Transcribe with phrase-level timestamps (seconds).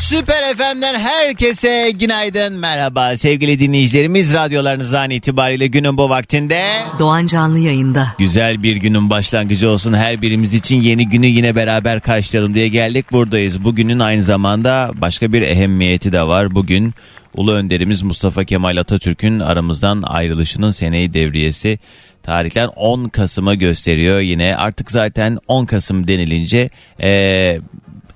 [0.00, 2.52] Süper FM'den herkese günaydın.
[2.58, 4.34] Merhaba sevgili dinleyicilerimiz.
[4.34, 6.62] Radyolarınızdan itibariyle günün bu vaktinde
[6.98, 8.06] Doğan Canlı yayında.
[8.18, 9.92] güzel bir günün başlangıcı olsun.
[9.92, 13.12] Her birimiz için yeni günü yine beraber karşılayalım diye geldik.
[13.12, 13.64] Buradayız.
[13.64, 16.54] Bugünün aynı zamanda başka bir ehemmiyeti de var.
[16.54, 16.94] Bugün
[17.34, 21.78] Ulu Önderimiz Mustafa Kemal Atatürk'ün aramızdan ayrılışının seneyi devriyesi
[22.22, 24.20] tarihler 10 Kasım'a gösteriyor.
[24.20, 26.70] Yine artık zaten 10 Kasım denilince
[27.02, 27.60] eee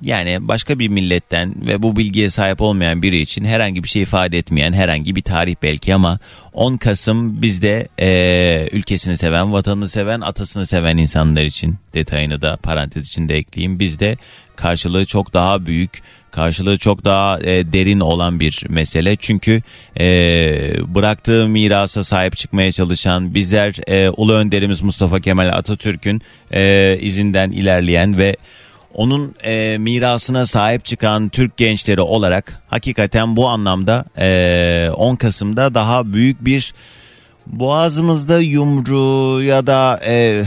[0.05, 4.39] yani başka bir milletten ve bu bilgiye sahip olmayan biri için herhangi bir şey ifade
[4.39, 6.19] etmeyen herhangi bir tarih belki ama
[6.53, 13.07] 10 Kasım bizde eee, ülkesini seven, vatanını seven, atasını seven insanlar için detayını da parantez
[13.07, 13.81] içinde ekleyeyim.
[13.81, 14.17] Bizde
[14.57, 19.17] karşılığı çok daha büyük, karşılığı çok daha e, derin olan bir mesele.
[19.17, 19.63] Çünkü
[20.01, 20.05] e,
[20.95, 28.19] bıraktığı mirasa sahip çıkmaya çalışan bizler e, Ulu Önderimiz Mustafa Kemal Atatürk'ün e, izinden ilerleyen
[28.19, 28.37] ve
[28.95, 36.13] onun e, mirasına sahip çıkan Türk gençleri olarak hakikaten bu anlamda e, 10 Kasım'da daha
[36.13, 36.75] büyük bir
[37.47, 40.45] boğazımızda yumru ya da e,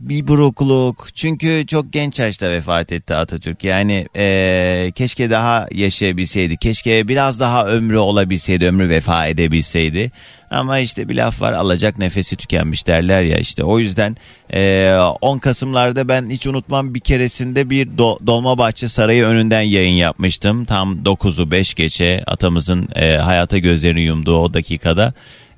[0.00, 1.08] bir burukluk.
[1.14, 3.64] Çünkü çok genç yaşta vefat etti Atatürk.
[3.64, 6.56] Yani e, keşke daha yaşayabilseydi.
[6.56, 10.10] Keşke biraz daha ömrü olabilseydi, ömrü vefa edebilseydi.
[10.50, 14.16] Ama işte bir laf var alacak nefesi tükenmiş derler ya işte o yüzden
[14.52, 20.64] e, 10 Kasımlarda ben hiç unutmam bir keresinde bir Do- Dolmabahçe Sarayı önünden yayın yapmıştım.
[20.64, 25.12] Tam 9'u 5 geçe atamızın e, hayata gözlerini yumduğu o dakikada.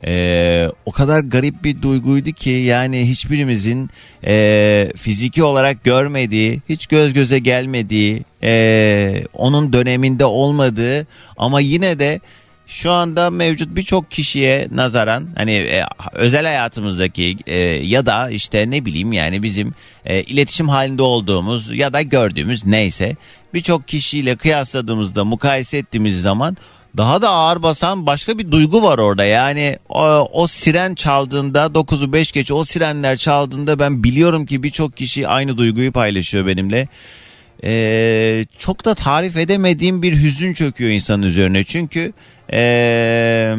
[0.06, 3.91] Ee, o kadar garip bir duyguydu ki yani hiçbirimizin
[4.27, 11.06] e, fiziki olarak görmediği, hiç göz göze gelmediği, e, onun döneminde olmadığı
[11.36, 12.20] ama yine de
[12.68, 18.84] şu anda mevcut birçok kişiye nazaran hani e, özel hayatımızdaki e, ya da işte ne
[18.84, 19.74] bileyim yani bizim
[20.05, 23.17] e, iletişim halinde olduğumuz ya da gördüğümüz neyse
[23.55, 26.56] birçok kişiyle kıyasladığımızda mukayese ettiğimiz zaman
[26.98, 29.25] daha da ağır basan başka bir duygu var orada.
[29.25, 34.97] Yani o, o siren çaldığında 9'u 5 geç o sirenler çaldığında ben biliyorum ki birçok
[34.97, 36.89] kişi aynı duyguyu paylaşıyor benimle.
[37.64, 41.64] Ee, çok da tarif edemediğim bir hüzün çöküyor insanın üzerine.
[41.64, 42.13] Çünkü
[42.52, 43.55] ee,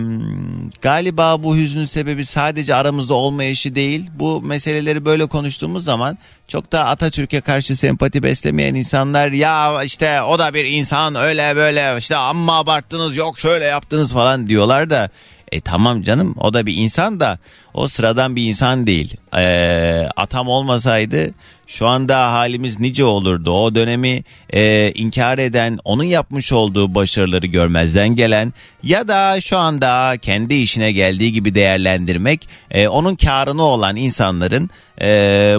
[0.81, 4.09] galiba bu hüznün sebebi sadece aramızda olmayışı değil.
[4.13, 6.17] Bu meseleleri böyle konuştuğumuz zaman
[6.47, 11.95] çok da Atatürk'e karşı sempati beslemeyen insanlar ya işte o da bir insan öyle böyle
[11.97, 15.09] işte amma abarttınız yok şöyle yaptınız falan diyorlar da
[15.51, 17.39] e tamam canım o da bir insan da
[17.73, 19.17] o sıradan bir insan değil.
[19.37, 21.33] Ee, atam olmasaydı
[21.69, 23.51] şu anda halimiz nice olurdu.
[23.51, 28.53] O dönemi e, inkar eden, onun yapmış olduğu başarıları görmezden gelen
[28.83, 34.69] ya da şu anda kendi işine geldiği gibi değerlendirmek, e, onun karını olan insanların
[35.01, 35.07] e,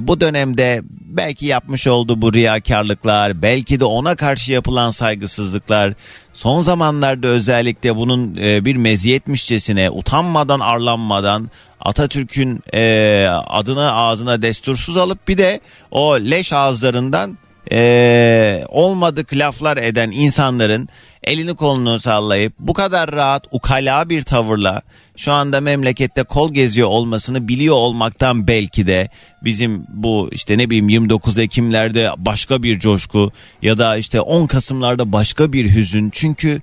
[0.02, 5.94] bu dönemde belki yapmış olduğu bu riyakarlıklar, belki de ona karşı yapılan saygısızlıklar,
[6.32, 11.50] son zamanlarda özellikle bunun e, bir meziyetmişçesine utanmadan arlanmadan
[11.80, 15.60] Atatürk'ün e, adını ağzına destursuz alıp bir de
[15.90, 17.38] o leş ağızlarından
[17.72, 20.88] e, olmadık laflar eden insanların
[21.24, 24.82] elini kolunu sallayıp bu kadar rahat ukala bir tavırla
[25.16, 29.08] şu anda memlekette kol geziyor olmasını biliyor olmaktan belki de
[29.44, 35.12] bizim bu işte ne bileyim 29 Ekimlerde başka bir coşku ya da işte 10 Kasımlarda
[35.12, 36.10] başka bir hüzün.
[36.10, 36.60] Çünkü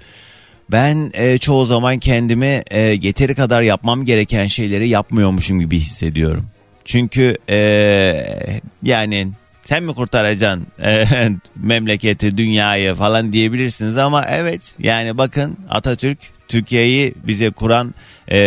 [0.72, 6.46] ben e, çoğu zaman kendimi e, yeteri kadar yapmam gereken şeyleri yapmıyormuşum gibi hissediyorum.
[6.86, 7.58] Çünkü e,
[8.84, 9.28] yani
[9.66, 11.06] sen mi kurtaracaksın e,
[11.56, 17.94] memleketi, dünyayı falan diyebilirsiniz ama evet yani bakın Atatürk Türkiye'yi bize kuran
[18.32, 18.38] e,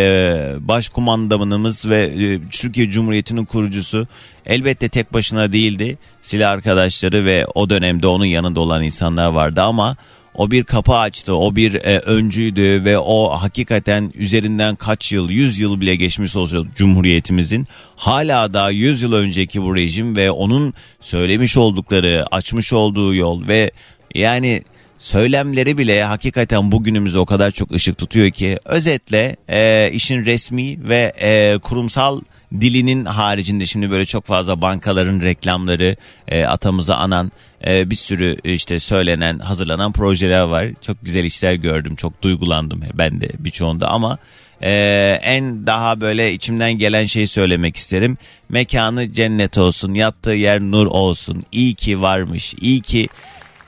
[0.61, 4.07] başkumandanımız ve e, Türkiye Cumhuriyeti'nin kurucusu
[4.47, 5.99] elbette tek başına değildi.
[6.23, 9.97] Silah arkadaşları ve o dönemde onun yanında olan insanlar vardı ama
[10.41, 15.61] o bir kapı açtı, o bir e, öncüydü ve o hakikaten üzerinden kaç yıl, yüz
[15.61, 17.67] yıl bile geçmiş olsa Cumhuriyetimizin
[17.97, 23.71] hala da yüz yıl önceki bu rejim ve onun söylemiş oldukları, açmış olduğu yol ve
[24.15, 24.63] yani
[24.99, 31.13] söylemleri bile hakikaten bugünümüze o kadar çok ışık tutuyor ki özetle e, işin resmi ve
[31.21, 32.21] e, kurumsal
[32.61, 35.97] dilinin haricinde şimdi böyle çok fazla bankaların reklamları
[36.29, 37.33] e, atamıza anan
[37.67, 40.67] e, bir sürü işte söylenen hazırlanan projeler var.
[40.83, 44.19] Çok güzel işler gördüm çok duygulandım ben de birçoğunda ama
[44.63, 48.17] Ee, en daha böyle içimden gelen şeyi söylemek isterim.
[48.49, 51.43] Mekanı cennet olsun, yattığı yer nur olsun.
[51.53, 53.09] İyi ki varmış, iyi ki,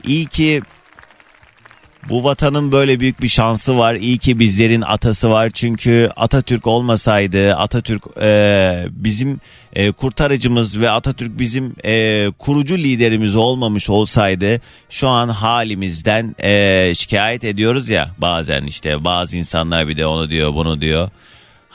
[0.07, 0.61] iyi ki
[2.09, 3.95] bu vatanın böyle büyük bir şansı var.
[3.95, 5.49] İyi ki bizlerin atası var.
[5.53, 9.39] Çünkü Atatürk olmasaydı, Atatürk e, bizim
[9.73, 17.43] e, kurtarıcımız ve Atatürk bizim e, kurucu liderimiz olmamış olsaydı şu an halimizden e, şikayet
[17.43, 21.09] ediyoruz ya bazen işte bazı insanlar bir de onu diyor bunu diyor.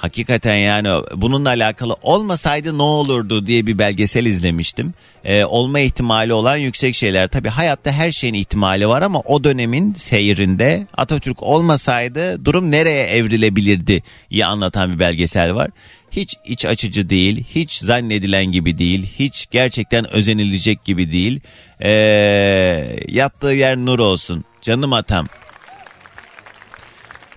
[0.01, 4.95] Hakikaten yani bununla alakalı olmasaydı ne olurdu diye bir belgesel izlemiştim.
[5.25, 7.27] Ee, olma ihtimali olan yüksek şeyler.
[7.27, 14.03] Tabii hayatta her şeyin ihtimali var ama o dönemin seyrinde Atatürk olmasaydı durum nereye evrilebilirdi
[14.31, 15.71] diye anlatan bir belgesel var.
[16.11, 21.41] Hiç iç açıcı değil, hiç zannedilen gibi değil, hiç gerçekten özenilecek gibi değil.
[21.81, 21.91] Ee,
[23.09, 24.45] yattığı yer nur olsun.
[24.63, 25.27] Canım atam.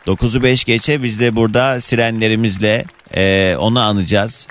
[0.07, 4.48] 9'u 5 geçe biz de burada sirenlerimizle e, onu anacağız.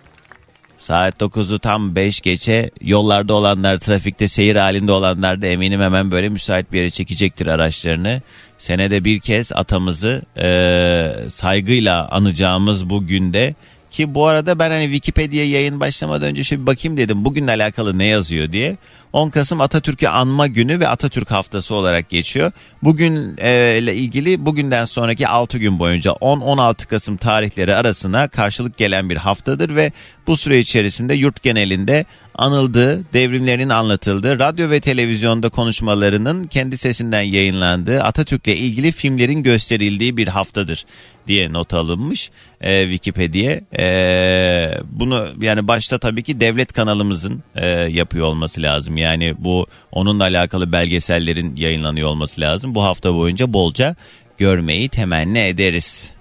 [0.78, 6.28] Saat 9'u tam 5 geçe yollarda olanlar, trafikte seyir halinde olanlar da eminim hemen böyle
[6.28, 8.22] müsait bir yere çekecektir araçlarını.
[8.58, 13.54] Senede bir kez atamızı e, saygıyla anacağımız bu günde
[13.90, 17.98] ki bu arada ben hani Wikipedia yayın başlamadan önce şöyle bir bakayım dedim bugünle alakalı
[17.98, 18.76] ne yazıyor diye.
[19.12, 22.52] 10 Kasım Atatürk'ü anma günü ve Atatürk haftası olarak geçiyor.
[22.82, 29.10] Bugün e, ile ilgili bugünden sonraki 6 gün boyunca 10-16 Kasım tarihleri arasına karşılık gelen
[29.10, 29.92] bir haftadır ve
[30.26, 32.04] bu süre içerisinde yurt genelinde
[32.34, 40.28] anıldığı, devrimlerinin anlatıldığı, radyo ve televizyonda konuşmalarının kendi sesinden yayınlandığı, Atatürk'le ilgili filmlerin gösterildiği bir
[40.28, 40.84] haftadır
[41.26, 42.30] diye not alınmış
[42.60, 43.60] e, Wikipedia.
[43.78, 48.96] E, bunu yani başta tabii ki devlet kanalımızın e, yapıyor olması lazım.
[48.96, 52.74] Yani bu onunla alakalı belgesellerin yayınlanıyor olması lazım.
[52.74, 53.96] Bu hafta boyunca bolca
[54.38, 56.12] görmeyi temenni ederiz.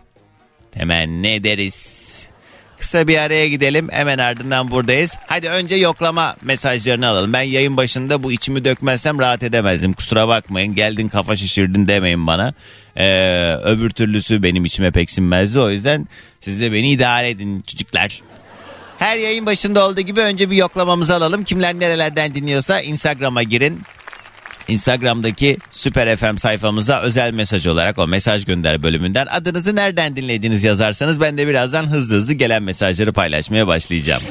[0.71, 1.99] Temenni ederiz.
[2.79, 5.15] Kısa bir araya gidelim hemen ardından buradayız.
[5.27, 7.33] Hadi önce yoklama mesajlarını alalım.
[7.33, 9.93] Ben yayın başında bu içimi dökmezsem rahat edemezdim.
[9.93, 12.53] Kusura bakmayın geldin kafa şişirdin demeyin bana.
[12.95, 15.59] Ee, öbür türlüsü benim içime pek sinmezdi.
[15.59, 16.07] O yüzden
[16.39, 18.21] siz de beni idare edin çocuklar.
[18.99, 21.43] Her yayın başında olduğu gibi önce bir yoklamamızı alalım.
[21.43, 23.81] Kimler nerelerden dinliyorsa Instagram'a girin.
[24.69, 31.21] Instagram'daki Süper FM sayfamıza özel mesaj olarak o mesaj gönder bölümünden adınızı nereden dinlediğiniz yazarsanız
[31.21, 34.21] ben de birazdan hızlı hızlı gelen mesajları paylaşmaya başlayacağım.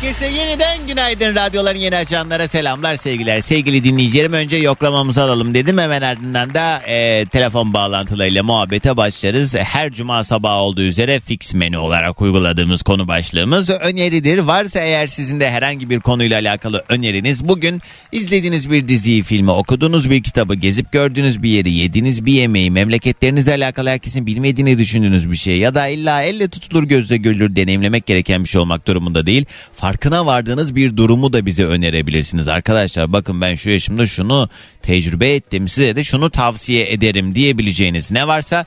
[0.00, 3.40] Herkese yeniden günaydın radyoların yeni açanlara selamlar sevgiler.
[3.40, 5.78] Sevgili dinleyicilerim önce yoklamamızı alalım dedim.
[5.78, 9.56] Hemen ardından da e, telefon bağlantılarıyla muhabbete başlarız.
[9.56, 14.38] Her cuma sabahı olduğu üzere fix menü olarak uyguladığımız konu başlığımız öneridir.
[14.38, 17.80] Varsa eğer sizin de herhangi bir konuyla alakalı öneriniz bugün
[18.12, 23.54] izlediğiniz bir diziyi, filmi, okuduğunuz bir kitabı, gezip gördüğünüz bir yeri, yediğiniz bir yemeği, memleketlerinizle
[23.54, 28.44] alakalı herkesin bilmediğini düşündüğünüz bir şey ya da illa elle tutulur gözle görülür deneyimlemek gereken
[28.44, 29.46] bir şey olmak durumunda değil
[29.90, 32.48] farkına vardığınız bir durumu da bize önerebilirsiniz.
[32.48, 34.48] Arkadaşlar bakın ben şu yaşımda şunu
[34.82, 38.64] tecrübe ettim size de şunu tavsiye ederim diyebileceğiniz ne varsa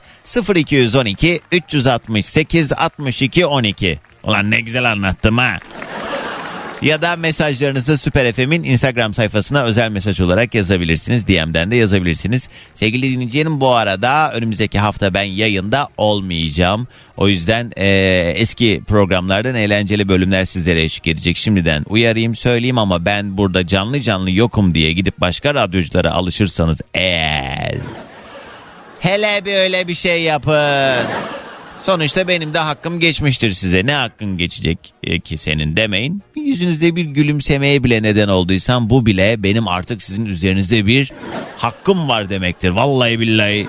[0.54, 4.00] 0212 368 62 12.
[4.24, 5.58] Ulan ne güzel anlattım ha
[6.82, 11.28] ya da mesajlarınızı Süper FM'in Instagram sayfasına özel mesaj olarak yazabilirsiniz.
[11.28, 12.48] DM'den de yazabilirsiniz.
[12.74, 16.88] Sevgili dinleyicilerim bu arada önümüzdeki hafta ben yayında olmayacağım.
[17.16, 17.88] O yüzden e,
[18.36, 21.36] eski programlardan eğlenceli bölümler sizlere eşlik edecek.
[21.36, 27.74] Şimdiden uyarayım söyleyeyim ama ben burada canlı canlı yokum diye gidip başka radyoculara alışırsanız eğer...
[29.00, 31.33] Hele bir öyle bir şey yapın.
[31.84, 33.86] Sonuçta benim de hakkım geçmiştir size.
[33.86, 36.22] Ne hakkın geçecek e, ki senin demeyin.
[36.36, 41.12] Yüzünüzde bir gülümsemeye bile neden olduysam bu bile benim artık sizin üzerinizde bir
[41.56, 42.68] hakkım var demektir.
[42.68, 43.66] Vallahi billahi.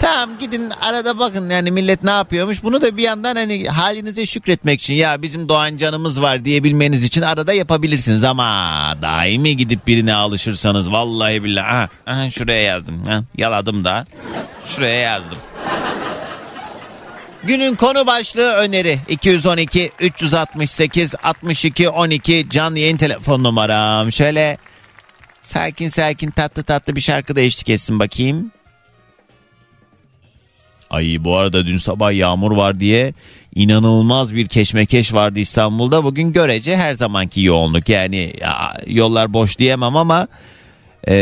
[0.00, 2.62] Tamam gidin arada bakın yani millet ne yapıyormuş.
[2.62, 7.22] Bunu da bir yandan hani halinize şükretmek için ya bizim Doğan canımız var diyebilmeniz için
[7.22, 8.44] arada yapabilirsiniz ama
[9.02, 13.04] daimi gidip birine alışırsanız vallahi billahi aha, aha şuraya yazdım.
[13.04, 14.06] Ha, yaladım da
[14.66, 15.38] şuraya yazdım.
[17.46, 24.12] Günün konu başlığı öneri 212 368 62 12 canlı yayın telefon numaram.
[24.12, 24.58] Şöyle
[25.42, 28.52] sakin sakin tatlı tatlı bir şarkı da eşlik etsin bakayım.
[30.90, 33.14] Ay bu arada dün sabah yağmur var diye
[33.54, 36.04] inanılmaz bir keşmekeş vardı İstanbul'da.
[36.04, 40.28] Bugün görece her zamanki yoğunluk yani ya, yollar boş diyemem ama
[41.08, 41.14] e,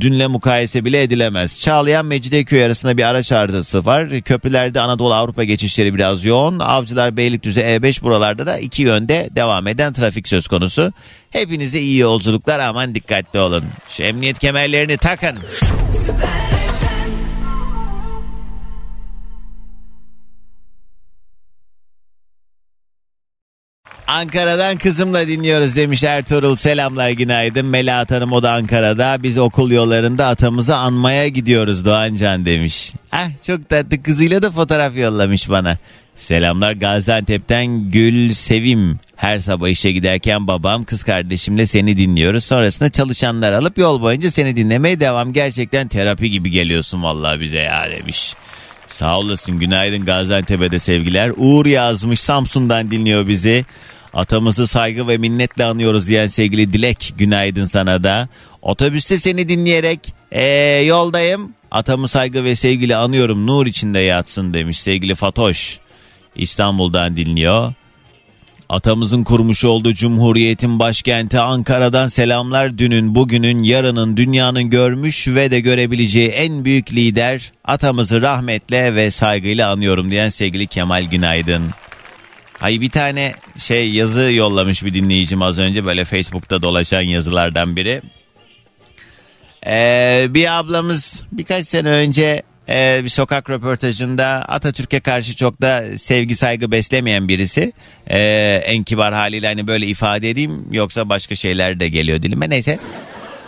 [0.00, 1.60] dünle mukayese bile edilemez.
[1.60, 4.20] Çağlayan Mecidiyeköy arasında bir araç arızası var.
[4.20, 6.58] Köprülerde Anadolu Avrupa geçişleri biraz yoğun.
[6.58, 10.92] Avcılar Beylikdüzü E5 buralarda da iki yönde devam eden trafik söz konusu.
[11.30, 13.64] Hepinize iyi yolculuklar aman dikkatli olun.
[13.88, 15.38] Şu emniyet kemerlerini takın.
[24.10, 26.56] Ankara'dan kızımla dinliyoruz demiş Ertuğrul.
[26.56, 27.66] Selamlar günaydın.
[27.66, 29.22] Melahat Hanım o da Ankara'da.
[29.22, 32.92] Biz okul yollarında atamızı anmaya gidiyoruz Doğancan demiş.
[33.12, 35.78] Ah çok tatlı kızıyla da fotoğraf yollamış bana.
[36.16, 39.00] Selamlar Gaziantep'ten Gül Sevim.
[39.16, 42.44] Her sabah işe giderken babam kız kardeşimle seni dinliyoruz.
[42.44, 45.32] Sonrasında çalışanlar alıp yol boyunca seni dinlemeye devam.
[45.32, 48.34] Gerçekten terapi gibi geliyorsun vallahi bize ya demiş.
[48.86, 51.32] Sağ olasın günaydın Gaziantep'e de sevgiler.
[51.36, 53.64] Uğur yazmış Samsun'dan dinliyor bizi.
[54.14, 58.28] Atamızı saygı ve minnetle anıyoruz diyen sevgili Dilek günaydın sana da.
[58.62, 60.44] Otobüste seni dinleyerek ee,
[60.86, 61.52] yoldayım.
[61.70, 65.78] Atamı saygı ve sevgiyle anıyorum nur içinde yatsın demiş sevgili Fatoş.
[66.34, 67.72] İstanbul'dan dinliyor.
[68.68, 76.28] Atamızın kurmuş olduğu Cumhuriyet'in başkenti Ankara'dan selamlar dünün, bugünün, yarının dünyanın görmüş ve de görebileceği
[76.28, 81.62] en büyük lider atamızı rahmetle ve saygıyla anıyorum diyen sevgili Kemal Günaydın.
[82.60, 88.02] Ay bir tane şey yazı yollamış bir dinleyicim az önce böyle Facebook'ta dolaşan yazılardan biri.
[89.66, 96.36] Ee, bir ablamız birkaç sene önce e, bir sokak röportajında Atatürk'e karşı çok da sevgi
[96.36, 97.72] saygı beslemeyen birisi.
[98.06, 98.20] E,
[98.64, 102.78] en kibar haliyle hani böyle ifade edeyim yoksa başka şeyler de geliyor dilime neyse.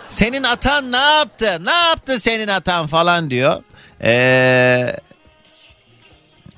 [0.09, 1.65] Senin atan ne yaptı?
[1.65, 3.63] Ne yaptı senin atan falan diyor.
[4.03, 4.95] Eee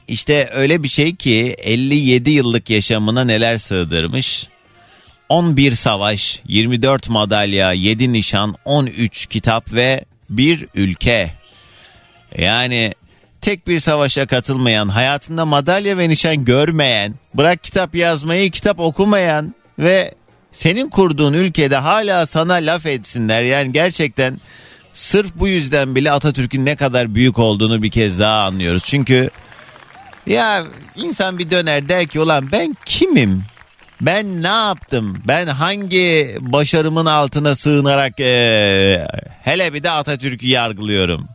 [0.08, 4.48] işte öyle bir şey ki 57 yıllık yaşamına neler sığdırmış.
[5.30, 11.34] 11 savaş, 24 madalya, 7 nişan, 13 kitap ve bir ülke.
[12.38, 12.94] Yani
[13.42, 20.14] tek bir savaşa katılmayan, hayatında madalya ve nişan görmeyen, bırak kitap yazmayı, kitap okumayan ve
[20.52, 23.44] senin kurduğun ülkede hala sana laf etsinler.
[23.44, 24.40] Yani gerçekten
[24.94, 28.84] sırf bu yüzden bile Atatürk'ün ne kadar büyük olduğunu bir kez daha anlıyoruz.
[28.86, 29.30] Çünkü
[30.27, 30.65] ya
[30.96, 33.44] insan bir döner der ki ulan ben kimim?
[34.01, 35.17] Ben ne yaptım?
[35.27, 39.08] Ben hangi başarımın altına sığınarak ee,
[39.44, 41.35] hele bir de Atatürk'ü yargılıyorum.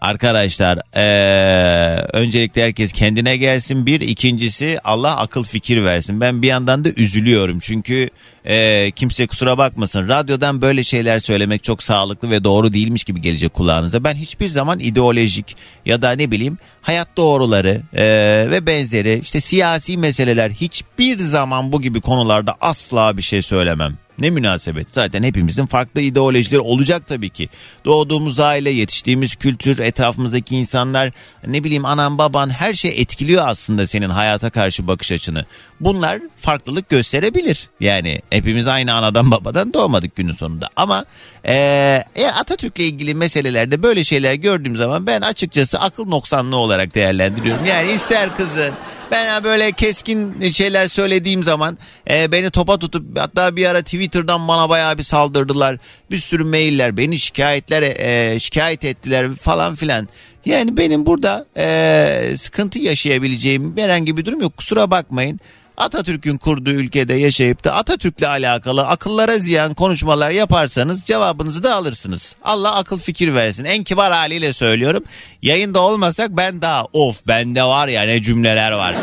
[0.00, 6.20] Arkadaşlar ee, öncelikle herkes kendine gelsin bir ikincisi Allah akıl fikir versin.
[6.20, 8.10] Ben bir yandan da üzülüyorum çünkü
[8.44, 13.54] ee, kimse kusura bakmasın radyodan böyle şeyler söylemek çok sağlıklı ve doğru değilmiş gibi gelecek
[13.54, 14.04] kulağınıza.
[14.04, 19.96] Ben hiçbir zaman ideolojik ya da ne bileyim hayat doğruları ee, ve benzeri işte siyasi
[19.96, 23.98] meseleler hiçbir zaman bu gibi konularda asla bir şey söylemem.
[24.18, 24.86] Ne münasebet.
[24.92, 27.48] Zaten hepimizin farklı ideolojileri olacak tabii ki.
[27.84, 31.10] Doğduğumuz aile, yetiştiğimiz kültür, etrafımızdaki insanlar,
[31.46, 35.44] ne bileyim anan baban her şey etkiliyor aslında senin hayata karşı bakış açını.
[35.80, 37.68] Bunlar farklılık gösterebilir.
[37.80, 40.68] Yani hepimiz aynı anadan babadan doğmadık günün sonunda.
[40.76, 41.04] Ama
[41.48, 42.02] ee,
[42.40, 47.66] Atatürk'le ilgili meselelerde böyle şeyler gördüğüm zaman ben açıkçası akıl noksanlığı olarak değerlendiriyorum.
[47.66, 48.74] Yani ister kızın
[49.10, 51.78] ben böyle keskin şeyler söylediğim zaman
[52.10, 55.78] e, beni topa tutup hatta bir ara Twitter'dan bana bayağı bir saldırdılar.
[56.10, 60.08] Bir sürü mailler beni şikayetler e, şikayet ettiler falan filan.
[60.46, 64.56] Yani benim burada e, sıkıntı yaşayabileceğim herhangi bir durum yok.
[64.56, 65.40] Kusura bakmayın.
[65.76, 72.36] Atatürk'ün kurduğu ülkede yaşayıp da Atatürk'le alakalı akıllara ziyan konuşmalar yaparsanız cevabınızı da alırsınız.
[72.44, 73.64] Allah akıl fikir versin.
[73.64, 75.04] En kibar haliyle söylüyorum.
[75.42, 78.94] Yayında olmasak ben daha of bende var ya ne cümleler var.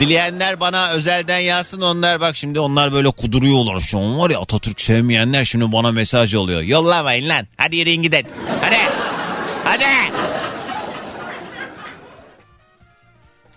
[0.00, 4.80] Dileyenler bana özelden yazsın onlar bak şimdi onlar böyle kuduruyorlar şu an var ya Atatürk
[4.80, 6.60] sevmeyenler şimdi bana mesaj oluyor.
[6.62, 8.26] Yollamayın lan hadi yürüyün gidin.
[8.60, 8.76] Hadi.
[9.64, 9.84] Hadi.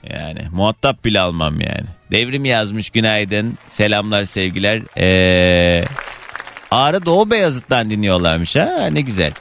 [0.10, 1.86] Yani muhatap bile almam yani.
[2.12, 3.58] Devrim yazmış günaydın.
[3.70, 4.82] Selamlar sevgiler.
[4.98, 5.86] Ee,
[6.72, 9.34] Ağrı Doğu Beyazıt'tan dinliyorlarmış ha ne güzel.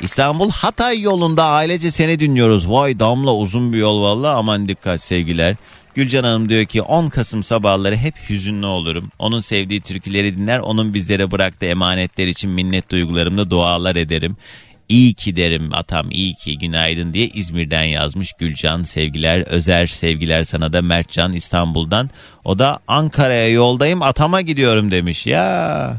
[0.00, 2.70] İstanbul Hatay yolunda ailece seni dinliyoruz.
[2.70, 5.56] Vay damla uzun bir yol valla aman dikkat sevgiler.
[5.94, 9.10] Gülcan Hanım diyor ki 10 Kasım sabahları hep hüzünlü olurum.
[9.18, 14.36] Onun sevdiği türküleri dinler, onun bizlere bıraktığı emanetler için minnet duygularımla dualar ederim.
[14.88, 18.82] İyi ki derim atam iyi ki günaydın diye İzmir'den yazmış Gülcan.
[18.82, 22.10] Sevgiler özer sevgiler sana da Mertcan İstanbul'dan.
[22.44, 25.26] O da Ankara'ya yoldayım atama gidiyorum demiş.
[25.26, 25.96] Ya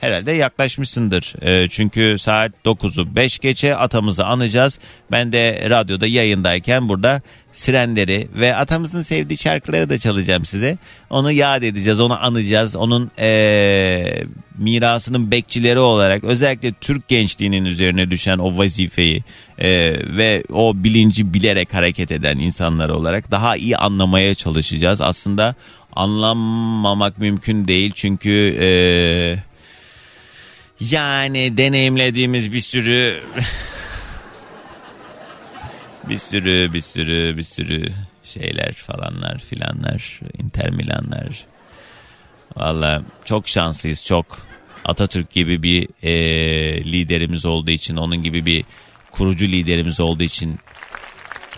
[0.00, 1.34] herhalde yaklaşmışsındır.
[1.42, 4.78] E, çünkü saat 9'u 5 geçe atamızı anacağız.
[5.10, 10.78] Ben de radyoda yayındayken burada sirenleri ve atamızın sevdiği şarkıları da çalacağım size.
[11.10, 12.76] Onu yad edeceğiz, onu anacağız.
[12.76, 14.24] Onun e,
[14.58, 19.24] mirasının bekçileri olarak özellikle Türk gençliğinin üzerine düşen o vazifeyi
[19.58, 19.70] e,
[20.16, 25.00] ve o bilinci bilerek hareket eden insanlar olarak daha iyi anlamaya çalışacağız.
[25.00, 25.54] Aslında
[25.92, 28.56] anlamamak mümkün değil çünkü...
[28.60, 29.47] E,
[30.80, 33.20] yani deneyimlediğimiz bir sürü
[36.08, 37.92] Bir sürü bir sürü bir sürü
[38.24, 41.46] şeyler falanlar filanlar Inter Milanlar.
[42.56, 44.48] Valla çok şanslıyız çok.
[44.84, 46.14] Atatürk gibi bir e,
[46.84, 48.64] liderimiz olduğu için onun gibi bir
[49.10, 50.58] kurucu liderimiz olduğu için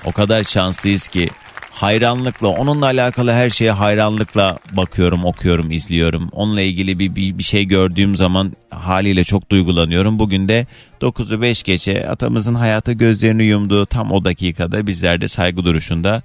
[0.05, 1.31] o kadar şanslıyız ki
[1.71, 6.29] hayranlıkla onunla alakalı her şeye hayranlıkla bakıyorum, okuyorum, izliyorum.
[6.33, 10.19] Onunla ilgili bir, bir, bir şey gördüğüm zaman haliyle çok duygulanıyorum.
[10.19, 10.67] Bugün de
[11.01, 16.23] 9'u 5 geçe atamızın hayata gözlerini yumduğu tam o dakikada bizler de saygı duruşunda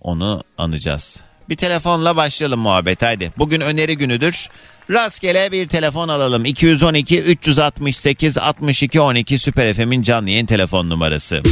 [0.00, 1.20] onu anacağız.
[1.48, 3.32] Bir telefonla başlayalım muhabbet haydi.
[3.38, 4.48] Bugün öneri günüdür.
[4.90, 6.44] Rastgele bir telefon alalım.
[6.44, 11.42] 212 368 62 12 Süper FM'in canlı yayın telefon numarası.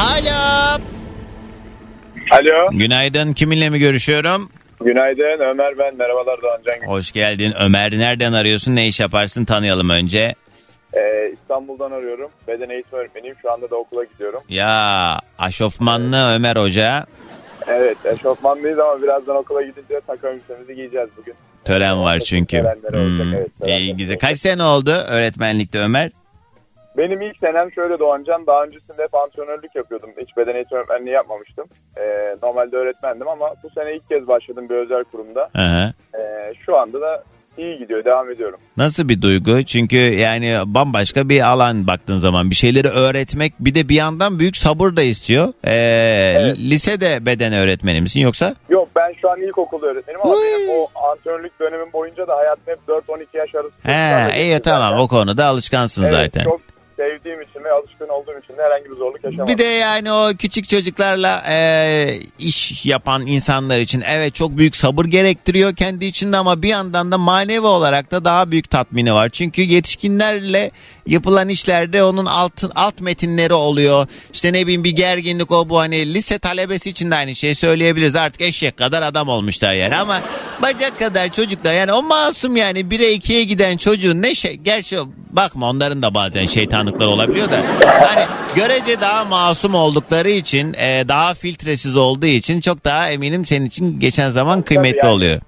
[0.00, 0.80] Alo.
[2.30, 2.70] Alo.
[2.72, 3.32] Günaydın.
[3.32, 4.50] Kiminle mi görüşüyorum?
[4.84, 5.96] Günaydın Ömer ben.
[5.96, 6.86] Merhabalar Doğancan.
[6.86, 7.52] Hoş geldin.
[7.60, 8.76] Ömer nereden arıyorsun?
[8.76, 9.44] Ne iş yaparsın?
[9.44, 10.34] Tanıyalım önce.
[10.94, 12.30] Ee, İstanbul'dan arıyorum.
[12.48, 13.36] Beden eğitim öğretmeniyim.
[13.42, 14.40] Şu anda da okula gidiyorum.
[14.48, 17.06] Ya aşofmanlı Ömer Hoca.
[17.68, 21.34] Evet eşofmanlıyız ama birazdan okula gidince takım elbisemizi giyeceğiz bugün.
[21.64, 22.56] Tören var çünkü.
[22.58, 24.14] Olacak, Hmm, evet, törenleri iyi güzel.
[24.14, 24.20] olacak.
[24.30, 26.10] Kaç sene oldu öğretmenlikte Ömer?
[26.96, 28.46] Benim ilk senem şöyle Doğancan.
[28.46, 30.10] Daha öncesinde hep antrenörlük yapıyordum.
[30.20, 31.66] Hiç beden eğitim öğretmenliği yapmamıştım.
[31.96, 35.48] Ee, normalde öğretmendim ama bu sene ilk kez başladım bir özel kurumda.
[35.56, 35.92] Hı.
[36.18, 37.24] Ee, şu anda da
[37.58, 38.04] iyi gidiyor.
[38.04, 38.58] Devam ediyorum.
[38.76, 39.62] Nasıl bir duygu?
[39.62, 44.56] Çünkü yani bambaşka bir alan baktığın zaman bir şeyleri öğretmek bir de bir yandan büyük
[44.56, 45.48] sabır da istiyor.
[45.64, 45.72] Ee,
[46.38, 46.58] Evet.
[46.58, 48.54] Lisede beden öğretmeni misin yoksa?
[48.68, 50.40] Yok ben şu an ilkokul öğretmenim ama Uy.
[50.44, 53.70] benim o antrenörlük dönemim boyunca da hayatım hep 4-12 yaş arası.
[53.82, 55.02] He iyi tamam zaten.
[55.04, 56.44] o konuda alışkansın Evet, zaten.
[56.44, 56.60] Çok
[57.00, 59.54] sevdiğim için ve alışkın olduğum için de herhangi bir zorluk yaşamadım.
[59.54, 61.56] Bir de yani o küçük çocuklarla e,
[62.38, 67.18] iş yapan insanlar için evet çok büyük sabır gerektiriyor kendi içinde ama bir yandan da
[67.18, 69.28] manevi olarak da daha büyük tatmini var.
[69.28, 70.70] Çünkü yetişkinlerle
[71.10, 74.06] yapılan işlerde onun alt, alt metinleri oluyor.
[74.32, 78.16] İşte ne bileyim bir gerginlik o bu hani lise talebesi için de aynı şeyi söyleyebiliriz.
[78.16, 80.20] Artık eşek kadar adam olmuşlar yani ama
[80.62, 84.98] bacak kadar çocuklar yani o masum yani 1'e 2'ye giden çocuğun ne şey gerçi
[85.30, 91.34] bakma onların da bazen şeytanlıkları olabiliyor da hani görece daha masum oldukları için e, daha
[91.34, 95.14] filtresiz olduğu için çok daha eminim senin için geçen zaman kıymetli yani.
[95.14, 95.40] oluyor.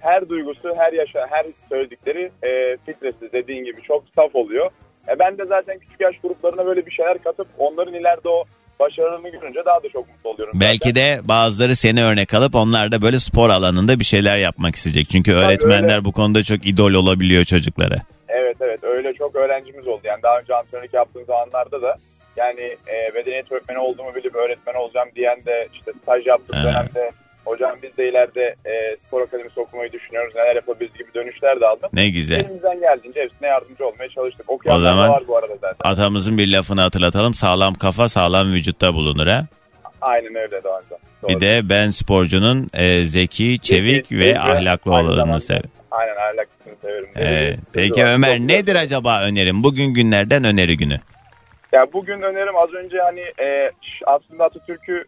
[0.00, 4.70] Her duygusu, her yaşa, her söyledikleri e, filtresiz dediğin gibi çok saf oluyor.
[5.08, 8.44] E, ben de zaten küçük yaş gruplarına böyle bir şeyler katıp onların ileride o
[8.80, 10.60] başarılarını görünce daha da çok mutlu oluyorum.
[10.60, 10.94] Belki zaten.
[10.94, 15.08] de bazıları seni örnek alıp onlar da böyle spor alanında bir şeyler yapmak isteyecek.
[15.10, 16.04] Çünkü öğretmenler öyle.
[16.04, 17.96] bu konuda çok idol olabiliyor çocuklara.
[18.28, 20.00] Evet evet öyle çok öğrencimiz oldu.
[20.04, 21.96] Yani daha önce antrenörlük yaptığım zamanlarda da
[22.36, 26.64] yani e, bedeniyet öğretmeni olduğumu bilip öğretmen olacağım diyen de işte staj yaptığım Ha.
[26.64, 27.10] dönemde
[27.44, 31.90] hocam biz de ileride e, spor akademisi okumayı düşünüyoruz neler yapabiliriz gibi dönüşler de aldım.
[31.92, 32.40] Ne güzel.
[32.40, 34.50] Elimizden geldiğince hepsine yardımcı olmaya çalıştık.
[34.50, 35.90] Okuyanlar O zaman- var bu arada zaten.
[35.90, 37.34] Atamızın bir lafını hatırlatalım.
[37.34, 39.46] Sağlam kafa sağlam vücutta bulunur ha.
[40.00, 40.94] Aynen öyle daha önce.
[41.22, 41.30] Doğru.
[41.30, 45.70] Bir de ben sporcunun e, zeki, çevik Zeki, ve zeki, ahlaklı olanını severim.
[45.90, 47.54] Aynen ahlaklısını severim.
[47.56, 48.14] Çok Peki güzel.
[48.14, 48.46] Ömer güzel.
[48.46, 49.64] nedir acaba önerim?
[49.64, 51.00] Bugün günlerden öneri günü.
[51.72, 53.70] Ya bugün önerim az önce hani e,
[54.06, 55.04] aslında Atatürk'ü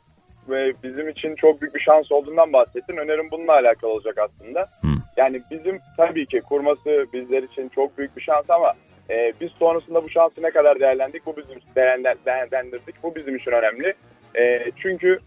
[0.51, 2.97] ve bizim için çok büyük bir şans olduğundan bahsettin.
[2.97, 4.61] Önerim bununla alakalı olacak aslında.
[4.61, 4.89] Hı.
[5.17, 8.73] Yani bizim tabii ki kurması bizler için çok büyük bir şans ama
[9.11, 13.03] e, biz sonrasında bu şansı ne kadar değerlendik bu bizim değerlen- değerlendirdik.
[13.03, 13.95] Bu bizim için önemli.
[14.37, 15.19] E, çünkü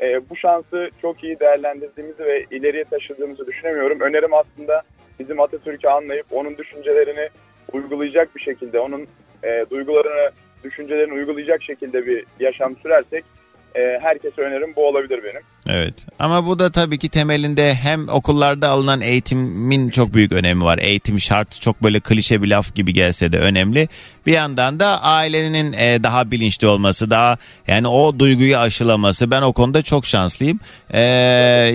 [0.00, 4.00] e, bu şansı çok iyi değerlendirdiğimizi ve ileriye taşıdığımızı düşünemiyorum.
[4.00, 4.82] Önerim aslında
[5.18, 7.28] bizim Atatürk'ü anlayıp onun düşüncelerini
[7.72, 9.06] uygulayacak bir şekilde, onun
[9.44, 10.30] e, duygularını,
[10.64, 13.24] düşüncelerini uygulayacak şekilde bir yaşam sürersek
[13.74, 15.42] e, herkese önerim bu olabilir benim.
[15.66, 15.94] Evet.
[16.18, 20.78] Ama bu da tabii ki temelinde hem okullarda alınan eğitimin çok büyük önemi var.
[20.78, 23.88] Eğitim şart çok böyle klişe bir laf gibi gelse de önemli.
[24.28, 27.36] Bir yandan da ailenin e, daha bilinçli olması, daha
[27.66, 29.30] yani o duyguyu aşılaması.
[29.30, 30.60] Ben o konuda çok şanslıyım.
[30.90, 31.00] E,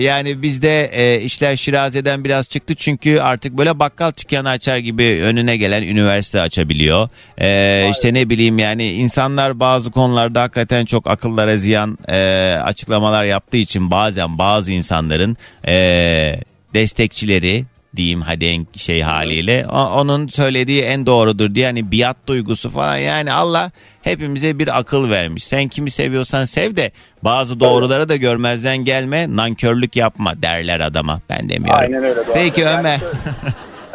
[0.00, 5.56] yani bizde e, işler Şiraze'den biraz çıktı çünkü artık böyle bakkal dükkanı açar gibi önüne
[5.56, 7.08] gelen üniversite açabiliyor.
[7.40, 12.18] E, işte ne bileyim yani insanlar bazı konularda hakikaten çok akıllara ziyan e,
[12.64, 15.36] açıklamalar yaptığı için bazen bazı insanların
[15.68, 15.74] e,
[16.74, 17.64] destekçileri
[17.96, 22.96] diyeyim hadi en şey haliyle o- onun söylediği en doğrudur diye hani biat duygusu falan
[22.96, 23.70] yani Allah
[24.02, 25.44] hepimize bir akıl vermiş.
[25.46, 26.90] Sen kimi seviyorsan sev de
[27.22, 31.80] bazı doğruları da görmezden gelme nankörlük yapma derler adama ben demiyorum.
[31.80, 32.16] Aynen öyle.
[32.16, 32.34] Doğru.
[32.34, 33.00] Peki Yani Ömer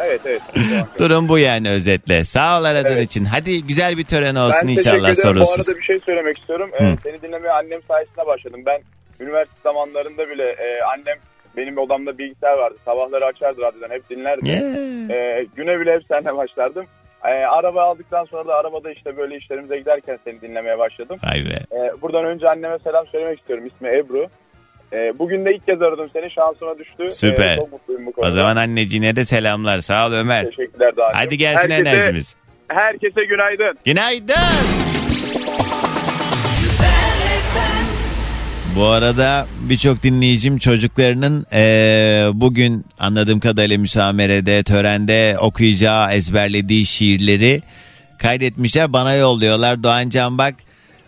[0.00, 0.42] evet evet.
[0.98, 3.10] durum bu yani özetle sağ ol aradığın Evet.
[3.10, 5.16] için hadi güzel bir tören olsun Ben inşallah ederim.
[5.16, 5.68] Bu sorunsuz.
[5.68, 6.70] arada bir şey söylemek istiyorum.
[6.80, 8.60] Ee, seni dinlemeye annem sayesinde başladım.
[8.66, 8.80] Ben
[9.20, 11.16] üniversite zamanlarında bile e, annem
[11.56, 12.76] benim odamda bilgisayar vardı.
[12.84, 14.48] Sabahları açardı radyodan hep dinlerdi.
[14.48, 15.10] Yeah.
[15.10, 16.84] Ee, güne bile hep seninle başlardım.
[17.24, 21.18] E, araba aldıktan sonra da arabada işte böyle işlerimize giderken seni dinlemeye başladım.
[21.24, 21.76] Vay be.
[21.76, 23.66] E, buradan önce anneme selam söylemek istiyorum.
[23.66, 24.26] İsmi Ebru.
[24.92, 26.30] E, bugün de ilk kez aradım seni.
[26.30, 27.04] Şansıma düştü.
[27.04, 27.56] E, Süper.
[27.56, 28.30] çok mutluyum bu konuda.
[28.30, 29.78] O zaman anneciğine de selamlar.
[29.80, 30.44] Sağ ol Ömer.
[30.44, 31.20] Teşekkürler Doğan'cığım.
[31.24, 32.36] Hadi gelsin herkese, enerjimiz.
[32.68, 33.78] Herkese günaydın.
[33.84, 34.34] Günaydın.
[38.76, 47.62] Bu arada birçok dinleyicim çocuklarının eee, bugün anladığım kadarıyla müsamerede, törende okuyacağı, ezberlediği şiirleri
[48.18, 48.92] kaydetmişler.
[48.92, 49.82] Bana yolluyorlar.
[49.82, 50.54] Doğancan bak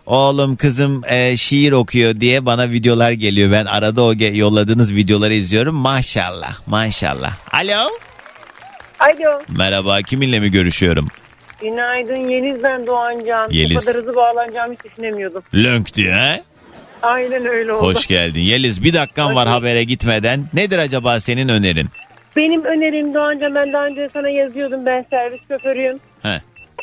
[0.06, 3.52] oğlum kızım eee, şiir okuyor diye bana videolar geliyor.
[3.52, 5.74] Ben arada o ge- yolladığınız videoları izliyorum.
[5.74, 7.36] Maşallah maşallah.
[7.52, 7.88] Alo.
[9.00, 9.40] Alo.
[9.48, 11.08] Merhaba kiminle mi görüşüyorum?
[11.60, 13.48] Günaydın Yeliz ben Doğancan.
[13.50, 13.76] Yeliz.
[13.76, 15.42] Bu kadar hızlı bağlanacağımı hiç düşünemiyordum.
[15.54, 16.42] Lönk diye he?
[17.02, 17.86] Aynen öyle oldu.
[17.86, 18.40] Hoş geldin.
[18.40, 20.44] Yeliz bir dakikan var habere gitmeden.
[20.54, 21.86] Nedir acaba senin önerin?
[22.36, 26.00] Benim önerim Doğancan ben daha önce sana yazıyordum ben servis şoförüyüm.
[26.22, 26.40] He.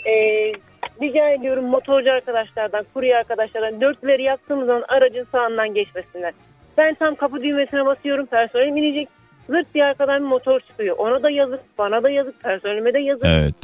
[0.09, 0.53] Ee,
[1.01, 6.33] rica ediyorum motorcu arkadaşlardan, kurye arkadaşlardan dörtleri yaktığımız zaman aracın sağından geçmesinler.
[6.77, 9.07] Ben tam kapı düğmesine basıyorum personel inecek.
[9.49, 10.95] Zırt diye arkadan bir motor çıkıyor.
[10.97, 13.25] Ona da yazık, bana da yazık, personelime de yazık.
[13.25, 13.55] Evet.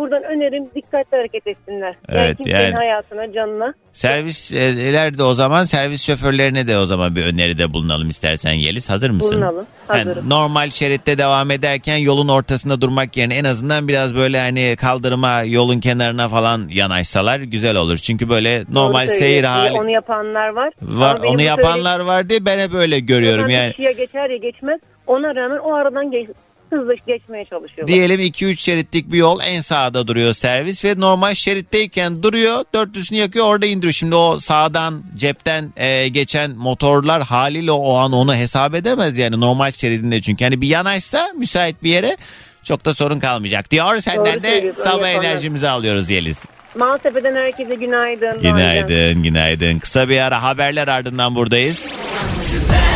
[0.00, 1.94] Buradan önerim dikkatli hareket etsinler.
[2.08, 3.74] Evet, yani yani- hayatına, canına.
[3.92, 8.90] Servisler de o zaman servis şoförlerine de o zaman bir öneride bulunalım istersen Yeliz.
[8.90, 9.32] Hazır mısın?
[9.32, 9.66] Bulunalım.
[9.88, 10.30] Yani Hazırım.
[10.30, 15.80] normal şeritte devam ederken yolun ortasında durmak yerine en azından biraz böyle hani kaldırıma yolun
[15.80, 17.96] kenarına falan yanaşsalar güzel olur.
[17.96, 20.72] Çünkü böyle normal seyir hali Onu yapanlar var.
[20.82, 21.16] var.
[21.22, 23.96] Ama Onu yapanlar var diye ben hep öyle görüyorum söylediğim yani.
[23.96, 24.80] geçer ya geçmez.
[25.06, 26.28] Ona rağmen o aradan geç,
[26.70, 27.86] hızlı geçmeye çalışıyorlar.
[27.94, 33.46] Diyelim 2-3 şeritlik bir yol en sağda duruyor servis ve normal şeritteyken duruyor dörtlüsünü yakıyor
[33.46, 33.92] orada indiriyor.
[33.92, 39.72] Şimdi o sağdan cepten e, geçen motorlar haliyle o an onu hesap edemez yani normal
[39.72, 40.44] şeridinde çünkü.
[40.44, 42.16] hani bir yanaşsa müsait bir yere
[42.64, 43.98] çok da sorun kalmayacak diyor.
[43.98, 46.44] Senden Doğru de sabah enerjimizi alıyoruz Yeliz.
[46.74, 48.40] Maltepe'den herkese günaydın.
[48.40, 49.78] Günaydın günaydın.
[49.78, 51.78] Kısa bir ara haberler ardından buradayız.
[52.50, 52.89] Süper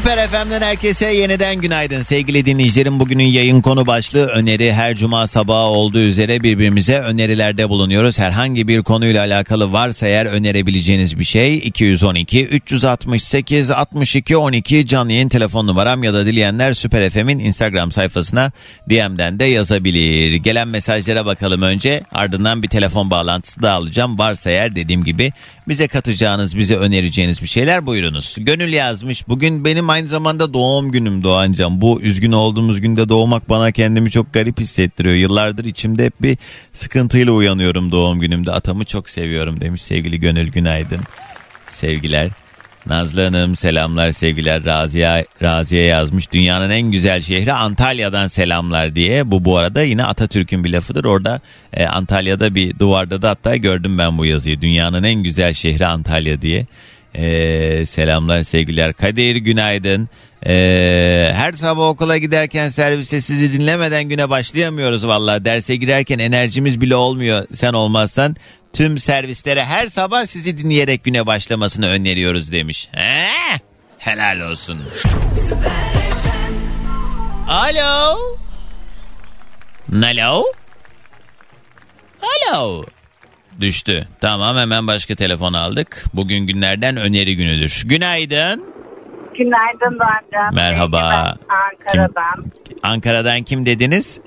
[0.00, 3.00] FM'den herkese yeniden günaydın sevgili dinleyicilerim.
[3.00, 8.18] Bugünün yayın konu başlığı öneri her cuma sabahı olduğu üzere birbirimize önerilerde bulunuyoruz.
[8.18, 15.28] Herhangi bir konuyla alakalı varsa eğer önerebileceğiniz bir şey 212 368 62 12 canlı yayın
[15.28, 18.52] telefon numaram ya da dileyenler Süper FM'in Instagram sayfasına
[18.90, 20.34] DM'den de yazabilir.
[20.34, 24.18] Gelen mesajlara bakalım önce ardından bir telefon bağlantısı da alacağım.
[24.18, 25.32] Varsa eğer dediğim gibi
[25.68, 28.36] bize katacağınız, bize önereceğiniz bir şeyler buyurunuz.
[28.38, 29.28] Gönül yazmış.
[29.28, 31.80] Bugün benim aynı zamanda doğum günüm Doğancan.
[31.80, 35.14] Bu üzgün olduğumuz günde doğmak bana kendimi çok garip hissettiriyor.
[35.14, 36.38] Yıllardır içimde hep bir
[36.72, 38.52] sıkıntıyla uyanıyorum doğum günümde.
[38.52, 41.00] Atamı çok seviyorum demiş sevgili Gönül Günaydın.
[41.68, 42.30] Sevgiler.
[42.86, 46.32] Nazlı Hanım selamlar sevgiler Raziye, Raziye yazmış.
[46.32, 49.30] Dünyanın en güzel şehri Antalya'dan selamlar diye.
[49.30, 51.04] Bu bu arada yine Atatürk'ün bir lafıdır.
[51.04, 51.40] Orada
[51.72, 54.60] e, Antalya'da bir duvarda da hatta gördüm ben bu yazıyı.
[54.60, 56.66] Dünyanın en güzel şehri Antalya diye.
[57.14, 58.92] E, selamlar sevgiler.
[58.92, 60.08] Kadir günaydın.
[60.46, 65.44] E, her sabah okula giderken servise sizi dinlemeden güne başlayamıyoruz vallahi.
[65.44, 68.36] Derse girerken enerjimiz bile olmuyor sen olmazsan.
[68.72, 72.88] Tüm servislere her sabah sizi dinleyerek güne başlamasını öneriyoruz demiş.
[72.92, 73.28] He?
[73.98, 74.78] Helal olsun.
[77.48, 78.18] Alo.
[80.04, 80.44] Alo.
[82.22, 82.84] Alo.
[83.60, 84.08] Düştü.
[84.20, 86.04] Tamam hemen başka telefon aldık.
[86.14, 87.82] Bugün günlerden öneri günüdür.
[87.86, 88.64] Günaydın.
[89.38, 90.54] Günaydın Doğancan.
[90.54, 91.36] Merhaba.
[91.50, 92.44] Ben Ankara'dan.
[92.82, 94.20] Ankara'dan kim dediniz?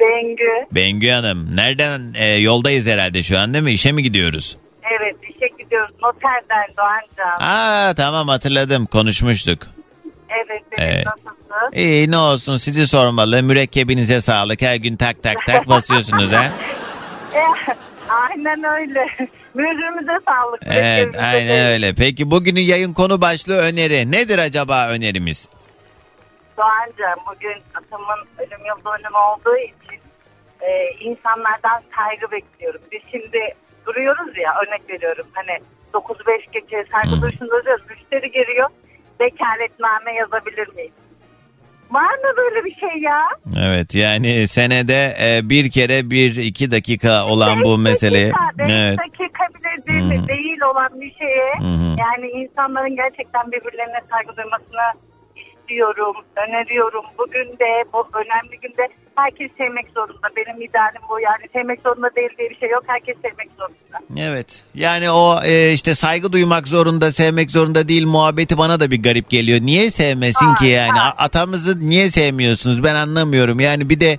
[0.00, 0.66] Bengü.
[0.72, 1.56] Bengü Hanım.
[1.56, 2.14] Nereden?
[2.18, 3.72] E, yoldayız herhalde şu an değil mi?
[3.72, 4.56] İşe mi gidiyoruz?
[5.00, 5.94] Evet işe gidiyoruz.
[6.02, 7.40] Noterden Doğancan.
[7.40, 8.86] Aa tamam hatırladım.
[8.86, 9.62] Konuşmuştuk.
[10.28, 11.06] Evet Evet.
[11.06, 11.72] nasılsın?
[11.78, 13.42] İyi ne olsun sizi sormalı.
[13.42, 14.62] Mürekkebinize sağlık.
[14.62, 16.44] Her gün tak tak tak basıyorsunuz ha.
[18.08, 19.06] Aynen öyle.
[19.54, 20.60] Mührümüze sağlık.
[20.66, 21.66] Evet aynen değil.
[21.66, 21.94] öyle.
[21.94, 24.12] Peki bugünün yayın konu başlığı öneri.
[24.12, 25.48] Nedir acaba önerimiz?
[26.58, 29.85] Doğancan bugün atamın ölüm yıl dönümü olduğu için
[30.66, 32.80] e, insanlardan saygı bekliyorum.
[32.92, 33.38] Biz şimdi
[33.86, 35.26] duruyoruz ya örnek veriyorum.
[35.32, 35.58] Hani
[35.92, 37.84] 9-5 geçe saygı duruşunda duruyoruz.
[37.90, 38.68] Müşteri geliyor.
[39.20, 40.92] Vekaletname yazabilir miyiz?
[41.90, 43.22] Var mı böyle bir şey ya?
[43.58, 48.32] Evet yani senede e, bir kere bir iki dakika olan bu Beş meseleyi.
[48.32, 48.98] dakika, Evet.
[48.98, 50.28] dakika bile değil, hı.
[50.28, 51.96] değil olan bir şeye hı.
[51.98, 55.06] yani insanların gerçekten birbirlerine saygı duymasını
[55.70, 56.16] istiyorum,
[56.48, 57.04] öneriyorum.
[57.18, 60.28] Bugün de bu önemli günde herkes sevmek zorunda.
[60.36, 62.82] Benim idealim bu yani sevmek zorunda değil diye bir şey yok.
[62.86, 63.98] Herkes sevmek zorunda.
[64.30, 64.62] Evet.
[64.74, 69.30] Yani o e, işte saygı duymak zorunda, sevmek zorunda değil muhabbeti bana da bir garip
[69.30, 69.60] geliyor.
[69.60, 71.00] Niye sevmesin ki Ay, yani?
[71.00, 71.08] ay.
[71.08, 72.84] A- Atamızı niye sevmiyorsunuz?
[72.84, 73.60] Ben anlamıyorum.
[73.60, 74.18] Yani bir de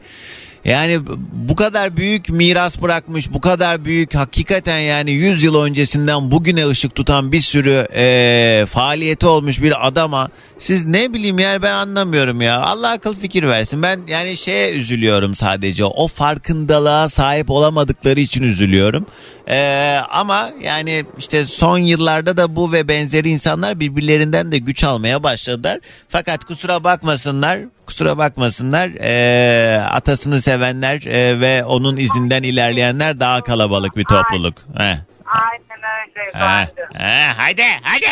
[0.68, 1.00] Yani
[1.32, 6.96] bu kadar büyük miras bırakmış, bu kadar büyük hakikaten yani 100 yıl öncesinden bugüne ışık
[6.96, 12.62] tutan bir sürü e, faaliyeti olmuş bir adama siz ne bileyim yani ben anlamıyorum ya.
[12.62, 13.84] Allah akıl fikir versin.
[13.84, 15.86] Ben yani şeye üzülüyorum sadece.
[15.86, 19.06] O farkındalığa sahip olamadıkları için üzülüyorum.
[19.50, 25.24] Ee, ama yani işte son yıllarda da bu ve benzeri insanlar birbirlerinden de güç almaya
[25.24, 25.80] başladılar.
[26.10, 28.90] Fakat kusura bakmasınlar, kusura bakmasınlar.
[29.00, 34.56] ee, atasını sevenler ee, ve onun izinden ilerleyenler daha kalabalık bir topluluk.
[34.78, 34.98] Heh.
[35.26, 36.32] Aynen öyle.
[36.34, 38.06] Ha, ha, hadi hadi.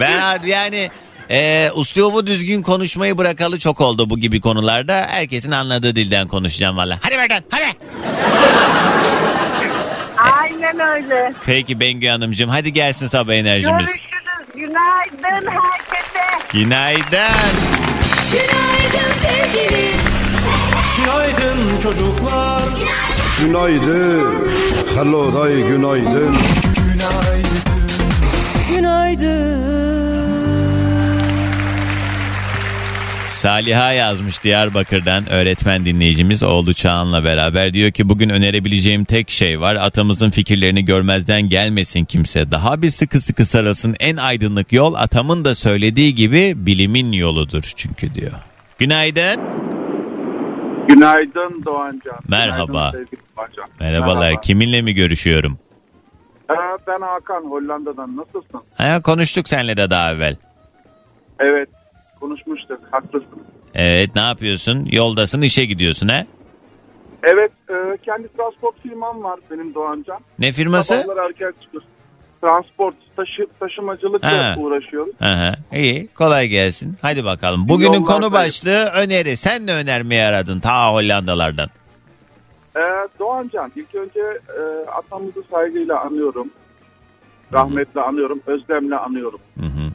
[0.00, 0.90] ben yani
[1.30, 5.06] e, uslubu düzgün konuşmayı bırakalı çok oldu bu gibi konularda.
[5.08, 6.98] Herkesin anladığı dilden konuşacağım valla.
[7.02, 7.76] Hadi buradan hadi.
[10.42, 11.32] Aynen öyle.
[11.46, 13.86] Peki Bengü Hanımcığım hadi gelsin sabah enerjimiz.
[13.86, 14.12] Görüşürüz.
[14.54, 15.91] Günaydın herkese.
[16.52, 17.52] Günaydın.
[18.32, 19.90] Günaydın sevgili.
[20.96, 22.62] Günaydın çocuklar.
[23.40, 24.24] Günaydın.
[24.96, 26.36] Hello day günaydın.
[33.42, 37.72] Saliha yazmış Diyarbakır'dan öğretmen dinleyicimiz oğlu Çağan'la beraber.
[37.72, 39.74] Diyor ki bugün önerebileceğim tek şey var.
[39.74, 42.50] Atamızın fikirlerini görmezden gelmesin kimse.
[42.50, 48.14] Daha bir sıkı sıkı sarılsın en aydınlık yol atamın da söylediği gibi bilimin yoludur çünkü
[48.14, 48.32] diyor.
[48.78, 49.40] Günaydın.
[50.88, 52.18] Günaydın Doğancan.
[52.28, 52.90] Merhaba.
[52.90, 53.68] Günaydın Doğancan.
[53.80, 54.28] Merhabalar.
[54.28, 54.40] Merhaba.
[54.40, 55.58] Kiminle mi görüşüyorum?
[56.50, 56.54] Ee,
[56.88, 58.16] ben Hakan Hollanda'dan.
[58.16, 58.60] Nasılsın?
[58.78, 60.36] Ha, konuştuk seninle de daha evvel.
[61.40, 61.68] Evet
[62.26, 62.80] konuşmuştuk.
[62.90, 63.42] Haklısın.
[63.74, 64.88] Evet ne yapıyorsun?
[64.92, 66.24] Yoldasın işe gidiyorsun ha?
[67.22, 70.18] Evet e, kendi transport firmam var benim Doğancan.
[70.38, 70.94] Ne firması?
[71.02, 71.88] Sabahlar erken çıkıyoruz.
[72.40, 74.54] Transport, taşı, taşımacılıkla Ha.
[74.58, 75.14] uğraşıyoruz.
[75.20, 76.96] Aha, iyi kolay gelsin.
[77.02, 77.68] Hadi bakalım.
[77.68, 78.20] Bugünün Yollardayım.
[78.22, 79.36] konu başlığı öneri.
[79.36, 81.68] Sen de önermeyi aradın ta Hollandalardan.
[82.76, 82.80] Ee,
[83.18, 84.20] Doğancan ilk önce
[84.58, 86.50] e, atamızı saygıyla anıyorum.
[87.52, 88.40] Rahmetle anıyorum.
[88.46, 89.40] Özlemle anıyorum.
[89.60, 89.92] Hı hı.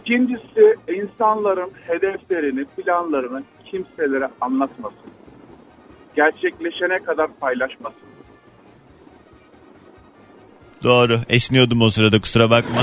[0.00, 5.10] İkincisi insanların hedeflerini, planlarını kimselere anlatmasın.
[6.16, 8.08] Gerçekleşene kadar paylaşmasın.
[10.84, 11.20] Doğru.
[11.28, 12.82] Esniyordum o sırada kusura bakma.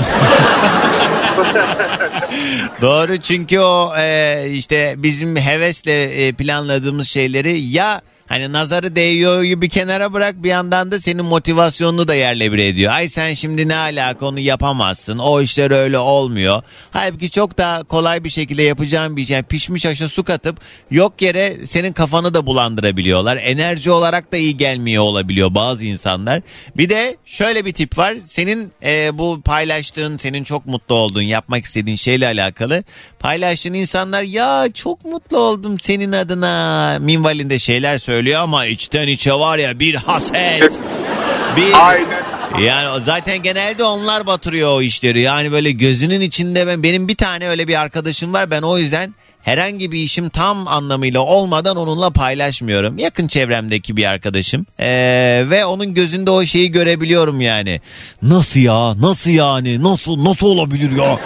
[2.80, 9.68] Doğru çünkü o e, işte bizim hevesle e, planladığımız şeyleri ya hani nazarı değiyor bir
[9.68, 12.92] kenara bırak bir yandan da senin motivasyonunu da yerle bir ediyor.
[12.92, 15.18] Ay sen şimdi ne alaka onu yapamazsın.
[15.18, 16.62] O işler öyle olmuyor.
[16.90, 19.34] Halbuki çok daha kolay bir şekilde yapacağın bir şey.
[19.34, 20.60] Yani pişmiş aşa su katıp
[20.90, 23.36] yok yere senin kafanı da bulandırabiliyorlar.
[23.36, 26.42] Enerji olarak da iyi gelmiyor olabiliyor bazı insanlar.
[26.76, 28.14] Bir de şöyle bir tip var.
[28.26, 32.84] Senin e, bu paylaştığın, senin çok mutlu olduğun, yapmak istediğin şeyle alakalı
[33.18, 39.58] paylaştığın insanlar ya çok mutlu oldum senin adına minvalinde şeyler söylüyor ama içten içe var
[39.58, 40.80] ya bir haset.
[41.56, 42.22] Bir Aynen.
[42.60, 45.20] yani zaten genelde onlar batırıyor o işleri.
[45.20, 48.50] Yani böyle gözünün içinde ben benim bir tane öyle bir arkadaşım var.
[48.50, 52.98] Ben o yüzden herhangi bir işim tam anlamıyla olmadan onunla paylaşmıyorum.
[52.98, 54.66] Yakın çevremdeki bir arkadaşım.
[54.80, 57.80] Ee, ve onun gözünde o şeyi görebiliyorum yani.
[58.22, 59.00] Nasıl ya?
[59.00, 59.82] Nasıl yani?
[59.82, 61.18] Nasıl nasıl olabilir ya?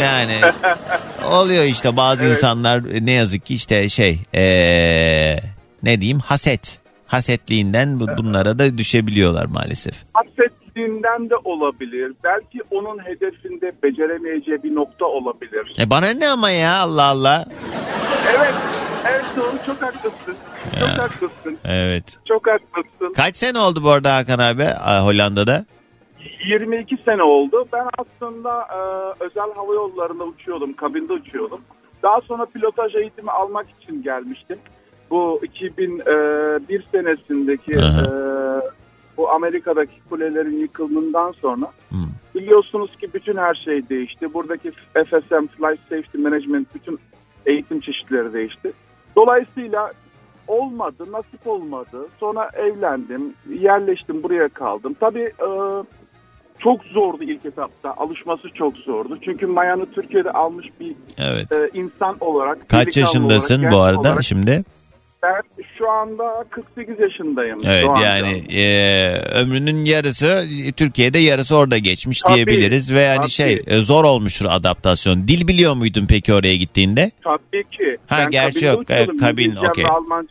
[0.00, 0.40] Yani
[1.30, 5.40] oluyor işte bazı insanlar ne yazık ki işte şey ee,
[5.82, 6.78] ne diyeyim haset.
[7.06, 9.94] Hasetliğinden bu- bunlara da düşebiliyorlar maalesef.
[10.14, 12.12] Hasetliğinden de olabilir.
[12.24, 15.72] Belki onun hedefinde beceremeyeceği bir nokta olabilir.
[15.78, 17.44] E bana ne ama ya Allah Allah.
[18.36, 18.54] Evet,
[19.10, 20.36] evet doğru çok haklısın.
[20.80, 20.98] Çok Ya.
[20.98, 21.58] haklısın.
[21.64, 22.04] Evet.
[22.28, 23.12] Çok haklısın.
[23.16, 24.64] Kaç sene oldu bu arada Hakan abi
[25.04, 25.64] Hollanda'da?
[26.48, 27.68] 22 sene oldu.
[27.72, 28.78] Ben aslında e,
[29.24, 31.60] özel hava yollarında uçuyordum, kabinde uçuyordum.
[32.02, 34.58] Daha sonra pilotaj eğitimi almak için gelmiştim.
[35.12, 38.02] Bu 2001 senesindeki Aha.
[38.02, 38.08] e,
[39.16, 41.96] bu Amerika'daki kulelerin yıkılımından sonra Hı.
[42.34, 44.34] biliyorsunuz ki bütün her şey değişti.
[44.34, 46.98] Buradaki FSM, Flight Safety Management bütün
[47.46, 48.72] eğitim çeşitleri değişti.
[49.16, 49.92] Dolayısıyla
[50.48, 52.08] olmadı, nasip olmadı.
[52.20, 54.96] Sonra evlendim, yerleştim, buraya kaldım.
[55.00, 55.48] Tabii e,
[56.58, 57.94] çok zordu ilk etapta.
[57.96, 59.18] Alışması çok zordu.
[59.24, 61.52] Çünkü Mayan'ı Türkiye'de almış bir Evet.
[61.52, 62.68] e, insan olarak.
[62.68, 64.64] Kaç yaşındasın olarak, bu arada olarak, şimdi?
[65.22, 65.42] Ben
[65.78, 67.58] şu anda 48 yaşındayım.
[67.64, 70.44] Evet yani e, ömrünün yarısı
[70.76, 72.92] Türkiye'de yarısı orada geçmiş Tabii, diyebiliriz.
[72.94, 73.30] Ve yani tabii.
[73.30, 75.28] şey e, zor olmuştur adaptasyon.
[75.28, 77.10] Dil biliyor muydun peki oraya gittiğinde?
[77.24, 77.96] Tabii ki.
[78.06, 78.82] Ha, Ben gerçi yok.
[78.90, 79.84] Evet, kabin, okey.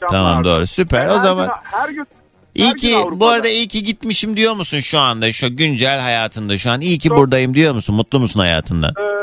[0.10, 0.50] Tamam vardı.
[0.50, 1.50] doğru süper Ben o zaman.
[1.64, 2.06] her gün
[2.56, 6.72] İyi ki bu arada iyi ki gitmişim diyor musun şu anda şu güncel hayatında şu
[6.72, 8.94] an iyi ki Çok- buradayım diyor musun mutlu musun hayatından?
[9.00, 9.21] Ee,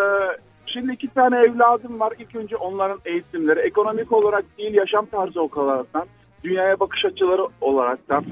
[0.72, 2.12] Şimdi iki tane evladım var.
[2.18, 6.06] İlk önce onların eğitimleri ekonomik olarak değil yaşam tarzı olaraktan,
[6.44, 8.24] dünyaya bakış açıları olaraktan.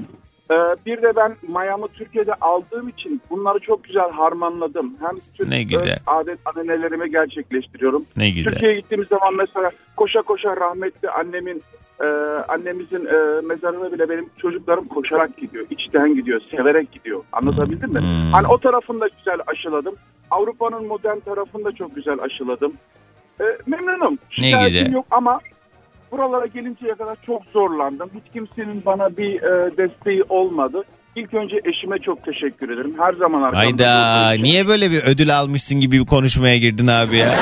[0.51, 4.93] Ee, bir de ben Miami Türkiye'de aldığım için bunları çok güzel harmanladım.
[4.99, 5.93] Hem Türk Ne güzel.
[5.93, 8.05] öz adet ananelerimi gerçekleştiriyorum.
[8.17, 8.51] Ne güzel.
[8.53, 11.61] Türkiye'ye gittiğimiz zaman mesela koşa koşa rahmetli annemin
[12.01, 12.05] e,
[12.47, 15.65] annemizin e, mezarına bile benim çocuklarım koşarak gidiyor.
[15.69, 17.23] içten gidiyor, severek gidiyor.
[17.31, 17.99] Anlatabildim mi?
[17.99, 18.31] Hmm.
[18.31, 19.95] Hani o tarafını da güzel aşıladım.
[20.31, 22.73] Avrupa'nın modern tarafını da çok güzel aşıladım.
[23.41, 24.13] E, memnunum.
[24.41, 24.93] Ne Şikayetim güzel.
[24.93, 25.39] yok ama
[26.11, 28.09] buralara gelinceye kadar çok zorlandım.
[28.15, 30.83] Hiç kimsenin bana bir e, desteği olmadı.
[31.17, 32.93] İlk önce eşime çok teşekkür ederim.
[32.99, 37.29] Her zaman arkamda Hayda niye böyle bir ödül almışsın gibi bir konuşmaya girdin abi ya?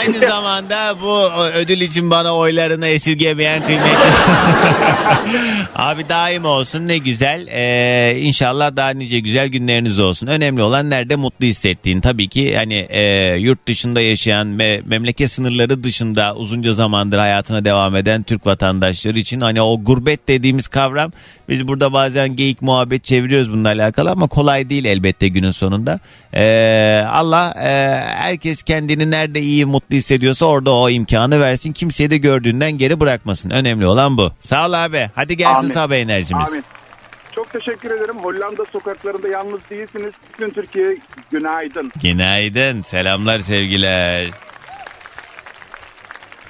[0.00, 3.90] Aynı zamanda bu ödül için bana oylarını esirgemeyen kıymetli.
[5.74, 7.46] abi daim olsun ne güzel.
[7.52, 10.26] Ee, inşallah daha nice güzel günleriniz olsun.
[10.26, 12.00] Önemli olan nerede mutlu hissettiğin.
[12.00, 17.96] Tabii ki hani e, yurt dışında yaşayan ve memleket sınırları dışında uzunca zamandır hayatına devam
[17.96, 21.12] eden Türk vatandaşları için hani o gurbet dediğimiz kavram
[21.52, 26.00] biz burada bazen geyik muhabbet çeviriyoruz bununla alakalı ama kolay değil elbette günün sonunda.
[26.34, 27.68] Ee, Allah e,
[28.14, 31.72] herkes kendini nerede iyi mutlu hissediyorsa orada o imkanı versin.
[31.72, 33.50] Kimseyi de gördüğünden geri bırakmasın.
[33.50, 34.32] Önemli olan bu.
[34.40, 35.10] Sağ ol abi.
[35.14, 35.74] Hadi gelsin Amin.
[35.74, 36.48] sabah enerjimiz.
[36.48, 36.64] Amin.
[37.34, 38.16] Çok teşekkür ederim.
[38.22, 40.12] Hollanda sokaklarında yalnız değilsiniz.
[40.32, 40.96] Bütün Türkiye
[41.30, 41.92] günaydın.
[42.02, 42.82] Günaydın.
[42.82, 44.30] Selamlar sevgiler.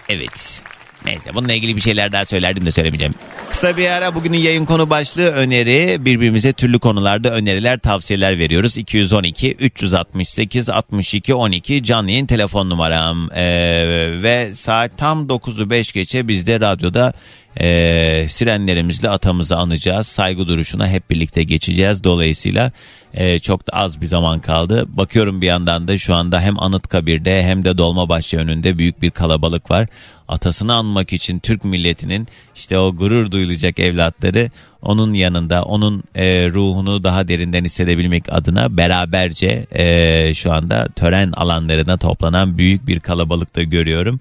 [0.08, 0.62] Evet.
[1.06, 3.14] Neyse bununla ilgili bir şeyler daha söylerdim de söylemeyeceğim.
[3.50, 6.04] Kısa bir ara bugünün yayın konu başlığı öneri.
[6.04, 8.76] Birbirimize türlü konularda öneriler tavsiyeler veriyoruz.
[8.76, 13.28] 212 368 62 12 canlı yayın telefon numaram.
[13.34, 17.12] Ee, ve saat tam 9'u 5 geçe biz de radyoda
[17.60, 20.06] e, sirenlerimizle atamızı anacağız.
[20.06, 22.04] Saygı duruşuna hep birlikte geçeceğiz.
[22.04, 22.72] Dolayısıyla
[23.14, 24.84] e, çok da az bir zaman kaldı.
[24.88, 29.70] Bakıyorum bir yandan da şu anda hem Anıtkabir'de hem de Dolmabahçe önünde büyük bir kalabalık
[29.70, 29.88] var.
[30.32, 34.50] Atasını anmak için Türk milletinin işte o gurur duyulacak evlatları
[34.82, 41.96] onun yanında onun e, ruhunu daha derinden hissedebilmek adına beraberce e, şu anda tören alanlarına
[41.96, 44.20] toplanan büyük bir kalabalık da görüyorum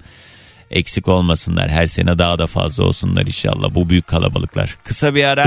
[0.72, 1.70] eksik olmasınlar.
[1.70, 4.78] Her sene daha da fazla olsunlar inşallah bu büyük kalabalıklar.
[4.84, 5.46] Kısa bir ara.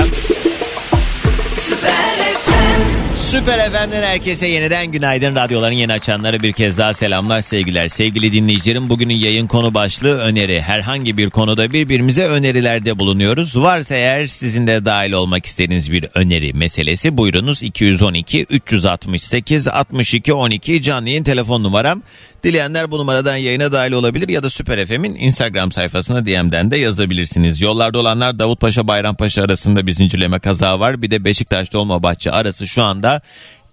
[3.25, 5.35] Süper FM'den herkese yeniden günaydın.
[5.35, 7.87] Radyoların yeni açanlara bir kez daha selamlar, sevgiler.
[7.87, 10.61] Sevgili dinleyicilerim bugünün yayın konu başlığı öneri.
[10.61, 13.61] Herhangi bir konuda birbirimize önerilerde bulunuyoruz.
[13.61, 17.63] Varsa eğer sizin de dahil olmak istediğiniz bir öneri meselesi buyurunuz.
[17.63, 22.01] 212 368 62 12 canlı yayın telefon numaram.
[22.43, 27.61] Dileyenler bu numaradan yayına dahil olabilir ya da Süper FM'in Instagram sayfasına DM'den de yazabilirsiniz.
[27.61, 31.01] Yollarda olanlar Davutpaşa Bayrampaşa arasında bir zincirleme kaza var.
[31.01, 33.14] Bir de Beşiktaş Dolmabahçe arası şu anda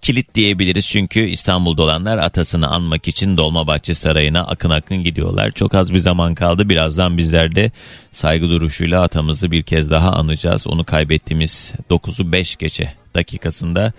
[0.02, 0.88] kilit diyebiliriz.
[0.88, 5.50] Çünkü İstanbul'da olanlar atasını anmak için Dolmabahçe Sarayı'na akın akın gidiyorlar.
[5.50, 6.68] Çok az bir zaman kaldı.
[6.68, 7.70] Birazdan bizler de
[8.12, 10.66] saygı duruşuyla atamızı bir kez daha anacağız.
[10.66, 13.92] Onu kaybettiğimiz 9'u 5 geçe dakikasında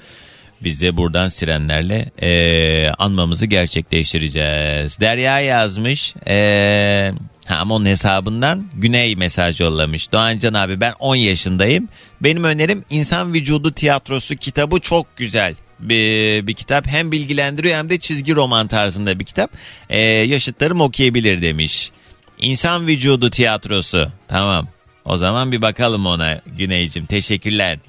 [0.64, 5.00] biz de buradan sirenlerle eee, anmamızı gerçekleştireceğiz.
[5.00, 6.14] Derya yazmış.
[6.28, 7.14] Eee
[7.46, 10.12] ha, ama onun hesabından Güney mesaj yollamış.
[10.12, 11.90] Doğancan abi ben 10 yaşındayım.
[12.22, 15.56] Benim önerim İnsan Vücudu Tiyatrosu kitabı çok güzel.
[15.80, 19.52] Bir, bir kitap hem bilgilendiriyor hem de çizgi roman tarzında bir kitap.
[19.90, 21.92] Eee, yaşıtlarım okuyabilir demiş.
[22.40, 24.10] İnsan Vücudu Tiyatrosu.
[24.28, 24.68] Tamam.
[25.06, 27.06] O zaman bir bakalım ona Güneycim.
[27.06, 27.80] Teşekkürler.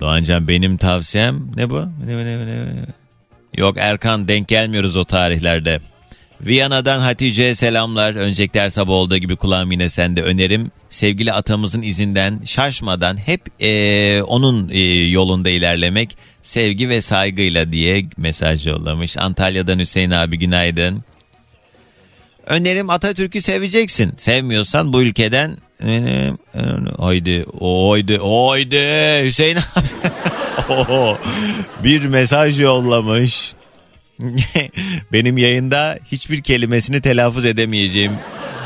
[0.00, 1.80] Doğancan benim tavsiyem ne bu?
[2.06, 2.86] Ne, ne, ne, ne?
[3.56, 5.80] Yok Erkan denk gelmiyoruz o tarihlerde.
[6.46, 8.14] Viyana'dan Hatice selamlar.
[8.14, 10.70] Öncelikle her sabah olduğu gibi kulağım yine sende önerim.
[10.90, 18.66] Sevgili atamızın izinden şaşmadan hep eee, onun eee, yolunda ilerlemek sevgi ve saygıyla diye mesaj
[18.66, 19.18] yollamış.
[19.18, 21.04] Antalya'dan Hüseyin abi günaydın.
[22.46, 24.12] Önerim Atatürk'ü seveceksin.
[24.16, 25.56] Sevmiyorsan bu ülkeden
[26.98, 28.82] haydi oydi oydi
[29.24, 29.86] Hüseyin abi
[31.84, 33.52] bir mesaj yollamış.
[35.12, 38.12] Benim yayında hiçbir kelimesini telaffuz edemeyeceğim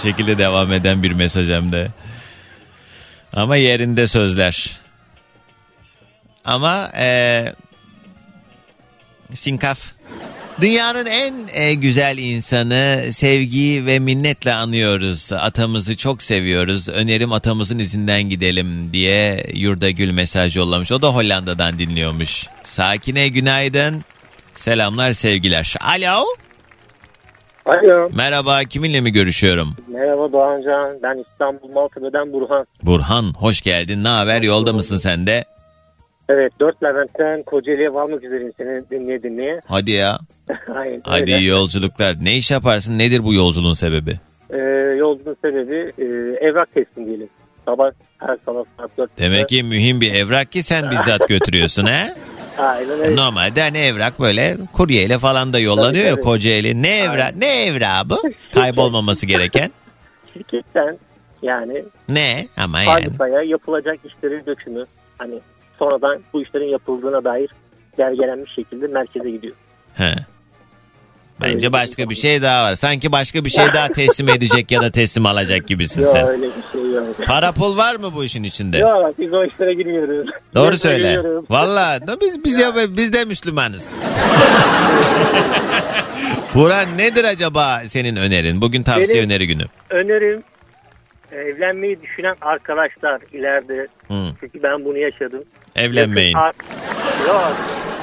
[0.03, 1.91] şekilde devam eden bir mesaj hem de.
[3.33, 4.71] Ama yerinde sözler.
[6.45, 7.55] Ama eee
[9.35, 9.95] sinkaf.
[10.61, 15.33] Dünyanın en e, güzel insanı sevgi ve minnetle anıyoruz.
[15.33, 16.89] Atamızı çok seviyoruz.
[16.89, 20.93] Önerim atamızın izinden gidelim diye Yurda Gül mesaj yollamış.
[20.93, 22.47] O da Hollanda'dan dinliyormuş.
[22.65, 24.05] Sakine günaydın.
[24.55, 25.75] Selamlar sevgiler.
[25.81, 26.25] Alo.
[27.67, 28.11] Alo.
[28.17, 29.77] Merhaba kiminle mi görüşüyorum?
[29.89, 30.99] Merhaba Doğancan.
[31.03, 32.67] Ben İstanbul Maltepe'den Burhan.
[32.83, 34.05] Burhan hoş geldin.
[34.05, 34.43] Ne haber?
[34.43, 35.45] Yolda mısın sen de?
[36.29, 39.61] Evet dört Levent'ten Kocaeli'ye varmak üzereyim seni dinleye dinleye.
[39.67, 40.19] Hadi ya.
[40.75, 42.17] Aynen Hadi iyi yolculuklar.
[42.25, 42.99] Ne iş yaparsın?
[42.99, 44.19] Nedir bu yolculuğun sebebi?
[44.51, 44.59] Ee,
[44.99, 46.05] yolculuğun sebebi e,
[46.49, 47.29] evrak teslim diyelim.
[47.65, 49.11] Sabah her sabah saat 4.
[49.19, 52.15] Demek ki mühim bir evrak ki sen bizzat götürüyorsun he?
[52.59, 53.17] Aynen öyle.
[53.17, 56.25] Normalde hani evrak böyle kuryeyle falan da yollanıyor Tabii, ya.
[56.25, 56.83] Kocaeli.
[56.83, 57.37] Ne evrak?
[57.37, 58.23] Ne evrağı bu?
[58.55, 59.71] Kaybolmaması gereken.
[60.33, 60.99] Şirketten
[61.43, 62.49] yani Ne?
[62.57, 63.05] Ama yani.
[63.05, 64.85] fabrikaya yapılacak işlerin dökümü
[65.19, 65.41] hani
[65.79, 67.51] sonradan bu işlerin yapıldığına dair
[67.99, 69.55] belgelenmiş şekilde merkeze gidiyor.
[69.95, 70.15] He.
[71.41, 72.75] Bence başka bir şey daha var.
[72.75, 76.27] Sanki başka bir şey daha teslim edecek ya da teslim alacak gibisin Yok sen.
[76.29, 77.07] öyle bir şey yok.
[77.27, 78.79] Para pul var mı bu işin içinde?
[78.79, 80.27] Yok biz o işlere girmiyoruz.
[80.55, 81.23] Doğru Biz söyle.
[81.51, 83.89] Valla biz biz ya, biz de Müslümanız.
[86.55, 88.61] Burhan nedir acaba senin önerin?
[88.61, 89.65] Bugün tavsiye Benim- öneri günü.
[89.91, 90.43] Önerim
[91.39, 94.15] evlenmeyi düşünen arkadaşlar ileride Hı.
[94.41, 95.45] çünkü ben bunu yaşadım.
[95.77, 96.37] Evlenmeyin.
[96.37, 97.53] Yakın, ar- yok,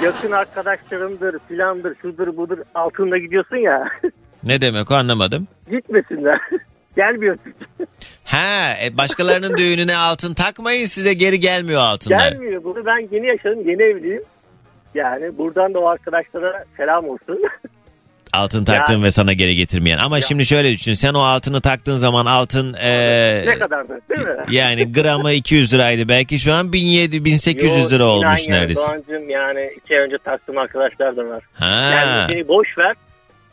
[0.03, 3.83] yakın arkadaşlarımdır filandır şudur budur altında gidiyorsun ya
[4.43, 5.47] Ne demek o anlamadım.
[5.71, 6.39] gitmesinler.
[6.95, 7.53] Gelmiyorsun.
[8.23, 12.31] Ha, e, başkalarının düğününe altın takmayın size geri gelmiyor altınlar.
[12.31, 12.63] Gelmiyor.
[12.63, 13.69] Bunu ben yeni yaşadım.
[13.69, 14.23] Yeni evliyim.
[14.93, 17.41] Yani buradan da o arkadaşlara selam olsun.
[18.33, 19.97] Altın taktığın Yani- ve sana geri getirmeyen.
[19.97, 20.93] Ama şimdi şöyle düşün.
[20.93, 24.35] Sen o altını taktığın zaman altın e, ne kadardı değil mi?
[24.51, 26.09] yani gramı 200 liraydı.
[26.09, 28.81] Belki şu an 1700 1800 lira Yo, olmuş inan yani neredeyse.
[28.81, 31.43] Doğancığım yani iki ay önce taktığım arkadaşlar da var.
[31.53, 31.91] Ha.
[31.95, 32.95] Yani beni boş ver.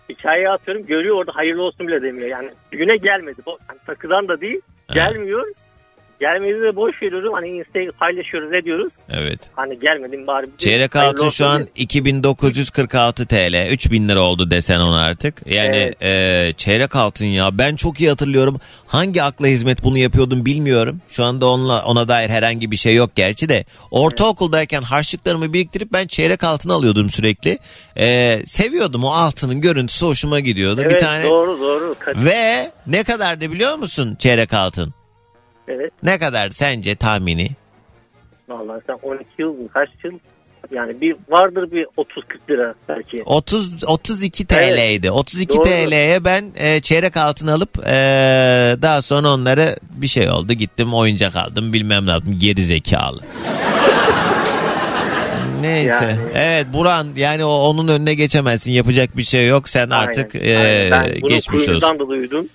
[0.08, 2.28] Hikayeyi atıyorum görüyor orada hayırlı olsun bile demiyor.
[2.28, 3.40] Yani düğüne gelmedi.
[3.46, 4.60] Bo- hani takıdan da değil.
[4.88, 4.94] Ha.
[4.94, 5.44] Gelmiyor.
[6.20, 7.32] Gelmedi de boş veriyorum.
[7.32, 8.92] Hani Insta'yı paylaşıyoruz ediyoruz.
[9.10, 9.40] Evet.
[9.56, 10.46] Hani gelmedim bari.
[10.58, 11.68] Çeyrek altın şu an diye.
[11.76, 13.70] 2946 TL.
[13.70, 15.34] 3000 lira oldu desen ona artık.
[15.46, 17.58] Yani e, çeyrek altın ya.
[17.58, 18.60] Ben çok iyi hatırlıyorum.
[18.86, 21.00] Hangi akla hizmet bunu yapıyordum bilmiyorum.
[21.08, 23.64] Şu anda onunla ona dair herhangi bir şey yok gerçi de.
[23.90, 27.58] Ortaokuldayken harçlıklarımı biriktirip ben çeyrek altın alıyordum sürekli.
[27.96, 30.80] E, seviyordum o altının görüntüsü hoşuma gidiyordu.
[30.82, 31.94] Evet bir tane doğru doğru.
[31.98, 34.97] Kaç- ve ne kadardı biliyor musun çeyrek altın?
[35.68, 35.92] Evet.
[36.02, 37.48] Ne kadar sence tahmini?
[38.48, 40.12] Vallahi sen 12 yıl mı kaç yıl?
[40.70, 41.96] Yani bir vardır bir 30-40
[42.50, 43.22] lira belki.
[43.22, 44.76] 30 32 Evet.
[44.76, 45.10] TL'ydi.
[45.10, 45.62] 32 Doğru.
[45.62, 47.92] TL'ye ben e, çeyrek altın alıp e,
[48.82, 50.52] daha sonra onları bir şey oldu.
[50.52, 52.36] Gittim oyuncak aldım bilmem ne yaptım.
[52.40, 53.20] Geri zekalı.
[55.60, 55.88] Neyse.
[55.88, 56.18] Yani.
[56.34, 58.72] Evet Buran yani o, onun önüne geçemezsin.
[58.72, 59.68] Yapacak bir şey yok.
[59.68, 60.90] Sen artık Aynen, e, aynen.
[60.90, 61.98] Ben bunu geçmiş olsun.
[61.98, 62.48] da duydum.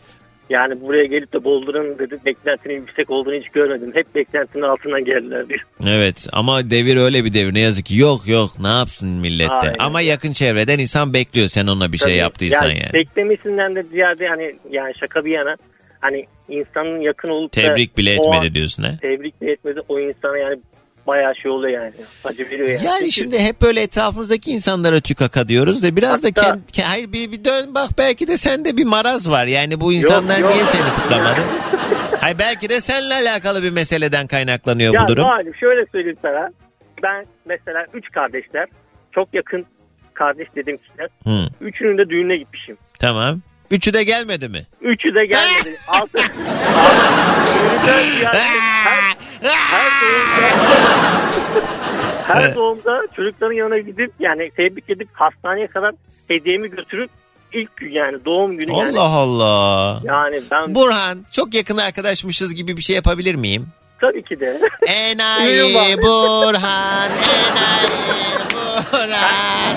[0.54, 3.92] Yani buraya gelip de Boldur'un dedi beklentinin yüksek olduğunu hiç görmedim.
[3.94, 5.60] Hep beklentinin altından geldiler diyor.
[5.88, 9.54] Evet ama devir öyle bir devir ne yazık ki yok yok ne yapsın millette.
[9.54, 9.76] Aynen.
[9.80, 12.18] Ama yakın çevreden insan bekliyor sen ona bir şey Tabii.
[12.18, 12.80] yaptıysan yani.
[12.80, 12.94] yani.
[12.94, 15.56] Beklemesinden de ziyade hani yani şaka bir yana
[16.00, 18.92] hani insanın yakın olup da Tebrik bile etmedi an diyorsun ha.
[19.02, 20.60] Tebrik bile etmedi o insana yani
[21.08, 21.94] bayağı şey oluyor yani.
[22.24, 22.86] Acı veriyor yani.
[22.86, 27.12] Yani şimdi hep böyle etrafımızdaki insanlara tükaka diyoruz da biraz da Hatta- kend, ke- hayır
[27.12, 29.46] bir, bir dön bak belki de sende bir maraz var.
[29.46, 30.52] Yani bu insanlar yok.
[30.54, 31.40] niye seni kutlamadı?
[32.22, 35.24] hayır belki de seninle alakalı bir meseleden kaynaklanıyor ya bu durum.
[35.24, 36.50] Doğancığım şöyle söyleyeyim sana.
[37.04, 38.68] Ben mesela üç kardeşler
[39.12, 39.66] çok yakın
[40.14, 41.08] kardeş dediğim kişiler.
[41.24, 42.78] Hı, Üçünün de düğününe gitmişim.
[43.00, 43.42] tamam.
[43.72, 44.66] Üçü de gelmedi mi?
[44.82, 45.78] Üçü de gelmedi.
[45.88, 46.18] Altı.
[48.18, 48.38] Ziyade
[49.50, 50.48] her, doğumda,
[52.28, 55.96] her doğumda çocukların yanına gidip yani tebrik edip hastaneye kadar
[56.28, 57.10] hediyemi götürüp
[57.54, 59.00] ilk gün yani doğum günü yani.
[59.00, 60.02] Allah Allah.
[60.04, 63.68] Yani ben Burhan çok yakın arkadaşmışız gibi bir şey yapabilir miyim?
[64.04, 64.60] tabii ki de.
[64.88, 65.74] Enayi.
[65.98, 67.88] Burhan, enayi
[68.92, 69.76] Burhan.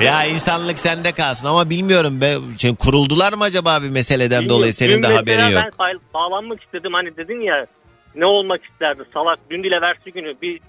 [0.00, 2.36] ya insanlık sende kalsın ama bilmiyorum be.
[2.58, 5.62] Şimdi kuruldular mı acaba bir meseleden dolayı senin Dün de haberin yok.
[5.80, 7.66] Ben bağlanmak istedim hani dedin ya
[8.14, 10.60] ne olmak isterdi salak dün dile versi günü bir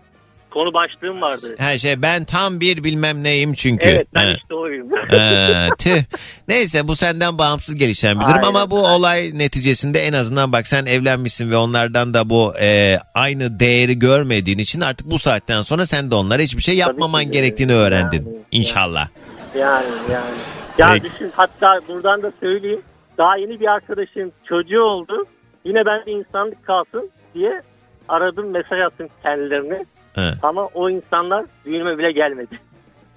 [0.52, 1.56] konu başlığım vardı.
[1.58, 3.88] Her şey ben tam bir bilmem neyim çünkü.
[3.88, 4.34] Evet ben He.
[4.34, 4.90] işte oyum.
[5.78, 6.04] Tüh.
[6.48, 8.48] Neyse bu senden bağımsız gelişen bir durum Aynen.
[8.48, 13.60] ama bu olay neticesinde en azından bak sen evlenmişsin ve onlardan da bu e, aynı
[13.60, 17.74] değeri görmediğin için artık bu saatten sonra sen de onlara hiçbir şey yapmaman ki gerektiğini
[17.74, 18.26] öğrendin.
[18.26, 19.08] Yani, İnşallah.
[19.56, 20.36] Yani yani.
[20.78, 21.04] Ya Peki.
[21.04, 22.82] düşün hatta buradan da söyleyeyim.
[23.18, 25.26] Daha yeni bir arkadaşın çocuğu oldu.
[25.66, 27.62] Yine ben insanlık kalsın diye
[28.10, 29.86] aradım mesaj attım kendilerine.
[30.16, 30.34] He.
[30.44, 32.60] Ama o insanlar düğünüme bile gelmedi.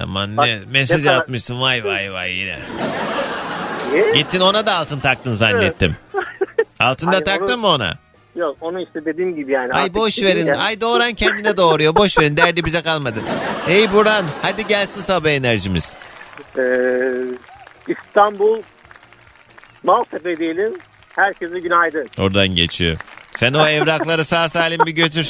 [0.01, 2.59] Aman Bak, ne mesaj ne kadar- atmışsın vay vay vay yine.
[3.93, 4.13] Niye?
[4.13, 5.97] Gittin ona da altın taktın zannettim.
[6.81, 7.95] Altın da Hayır, taktın onu- mı ona?
[8.37, 9.73] Yok onu işte dediğim gibi yani.
[9.73, 10.47] Ay boş verin.
[10.47, 10.57] yani.
[10.63, 11.97] Ay doğuran kendine doğuruyor.
[11.97, 12.37] Boş verin.
[12.37, 13.19] Derdi bize kalmadı.
[13.67, 15.95] Hey Burhan hadi gelsin sabah enerjimiz.
[16.59, 16.63] Ee,
[17.89, 18.63] İstanbul
[19.83, 20.73] Maltepe diyelim.
[21.17, 22.09] Herkese günaydın.
[22.19, 22.97] Oradan geçiyor.
[23.37, 25.29] Sen o evrakları sağ salim bir götür.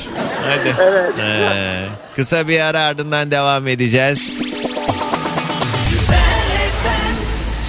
[0.49, 0.75] Hadi.
[0.83, 1.19] Evet.
[1.19, 1.85] Ee,
[2.17, 4.39] kısa bir ara ardından devam edeceğiz.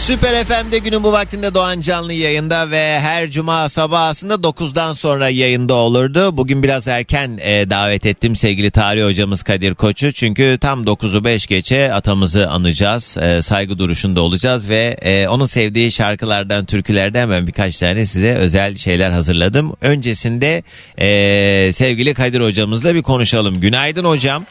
[0.06, 5.30] Süper FM'de günün bu vaktinde Doğan canlı yayında ve her cuma sabah aslında 9'dan sonra
[5.30, 6.38] yayında olurdu.
[6.38, 10.12] Bugün biraz erken e, davet ettim sevgili tarih hocamız Kadir Koç'u.
[10.12, 13.18] Çünkü tam 9'u 5 geçe atamızı anacağız.
[13.18, 18.76] E, saygı duruşunda olacağız ve e, onun sevdiği şarkılardan, türkülerden hemen birkaç tane size özel
[18.76, 19.76] şeyler hazırladım.
[19.82, 20.64] Öncesinde
[20.98, 23.60] e, sevgili Kadir hocamızla bir konuşalım.
[23.60, 24.46] Günaydın hocam.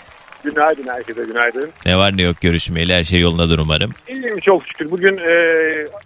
[0.44, 1.70] Günaydın herkese günaydın.
[1.86, 3.90] Ne var ne yok görüşmeyeli her şey yolundadır umarım.
[4.08, 4.90] İyiyim çok şükür.
[4.90, 5.34] Bugün e,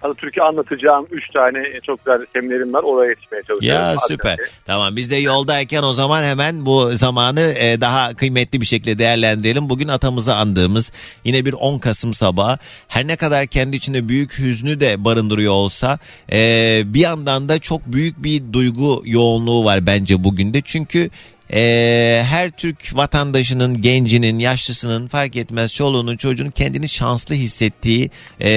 [0.02, 2.82] Atatürk'ü anlatacağım 3 tane çok güzel seminerim var.
[2.82, 3.84] Oraya yetişmeye çalışıyorum.
[3.84, 4.36] Ya süper.
[4.66, 9.68] Tamam biz de yoldayken o zaman hemen bu zamanı e, daha kıymetli bir şekilde değerlendirelim.
[9.68, 10.92] Bugün atamızı andığımız
[11.24, 12.58] yine bir 10 Kasım sabahı
[12.88, 15.98] her ne kadar kendi içinde büyük hüznü de barındırıyor olsa
[16.32, 16.38] e,
[16.86, 20.60] bir yandan da çok büyük bir duygu yoğunluğu var bence bugün de.
[20.60, 21.10] Çünkü
[21.52, 28.50] e, her Türk vatandaşının, gencinin, yaşlısının fark etmez çoluğunun çocuğunun kendini şanslı hissettiği e,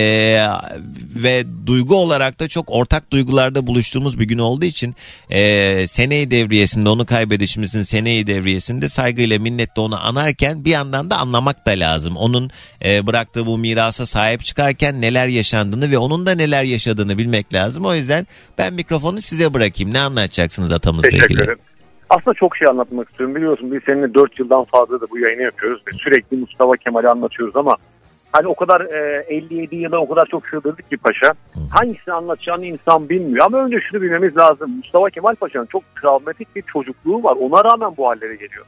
[1.15, 4.95] ve duygu olarak da çok ortak duygularda buluştuğumuz bir gün olduğu için
[5.29, 11.65] e, seneyi devriyesinde onu kaybedişimizin seneyi devriyesinde saygıyla minnetle onu anarken bir yandan da anlamak
[11.65, 12.17] da lazım.
[12.17, 12.51] Onun
[12.85, 17.85] e, bıraktığı bu mirasa sahip çıkarken neler yaşandığını ve onun da neler yaşadığını bilmek lazım.
[17.85, 18.27] O yüzden
[18.57, 19.93] ben mikrofonu size bırakayım.
[19.93, 21.43] Ne anlatacaksınız atamızla Teşekkür ilgili?
[21.43, 21.59] ederim.
[22.11, 23.35] Aslında çok şey anlatmak istiyorum.
[23.35, 25.83] Biliyorsun biz seninle 4 yıldan fazla da bu yayını yapıyoruz.
[25.87, 27.75] Ve sürekli Mustafa Kemal'i anlatıyoruz ama
[28.31, 31.33] hani o kadar e, 57 yıla o kadar çok sığdırdık ki paşa.
[31.71, 33.45] Hangisini anlatacağını insan bilmiyor.
[33.45, 34.71] Ama önce şunu bilmemiz lazım.
[34.77, 37.37] Mustafa Kemal Paşa'nın çok travmatik bir çocukluğu var.
[37.39, 38.65] Ona rağmen bu hallere geliyor.